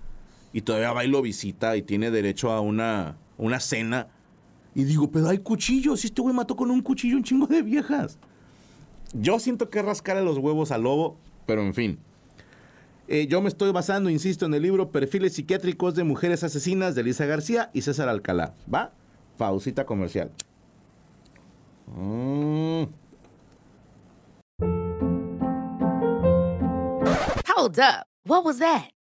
y 0.55 0.63
todavía 0.63 0.95
va 0.95 1.05
y 1.05 1.09
lo 1.09 1.21
visita 1.21 1.77
y 1.77 1.83
tiene 1.83 2.11
derecho 2.11 2.51
a 2.51 2.63
una, 2.63 3.19
una 3.37 3.61
cena. 3.61 4.09
Y 4.75 4.85
digo, 4.85 5.11
pero 5.11 5.29
hay 5.29 5.39
cuchillos. 5.41 6.07
Este 6.07 6.23
güey 6.23 6.35
mató 6.35 6.57
con 6.57 6.71
un 6.71 6.81
cuchillo 6.81 7.19
un 7.19 7.25
chingo 7.25 7.49
de 7.49 7.61
viejas. 7.61 8.19
Yo 9.13 9.39
siento 9.41 9.69
que 9.69 9.83
rascarle 9.83 10.25
los 10.25 10.39
huevos 10.39 10.71
al 10.71 10.85
lobo, 10.85 11.19
pero 11.45 11.61
en 11.61 11.75
fin. 11.75 11.99
Eh, 13.11 13.27
yo 13.27 13.41
me 13.41 13.49
estoy 13.49 13.73
basando, 13.73 14.11
insisto, 14.11 14.45
en 14.45 14.53
el 14.53 14.63
libro 14.63 14.91
Perfiles 14.91 15.33
psiquiátricos 15.33 15.95
de 15.95 16.05
mujeres 16.05 16.45
asesinas 16.45 16.95
de 16.95 17.01
Elisa 17.01 17.25
García 17.25 17.71
y 17.73 17.81
César 17.81 18.11
Alcalá. 18.11 18.55
¿Va? 18.73 18.93
Pausita 19.39 19.87
comercial. 19.87 20.31
Mm. 21.87 22.85
Hold 27.57 27.79
up. 27.81 28.07
What 28.25 28.45
was 28.45 28.59
that? 28.59 28.91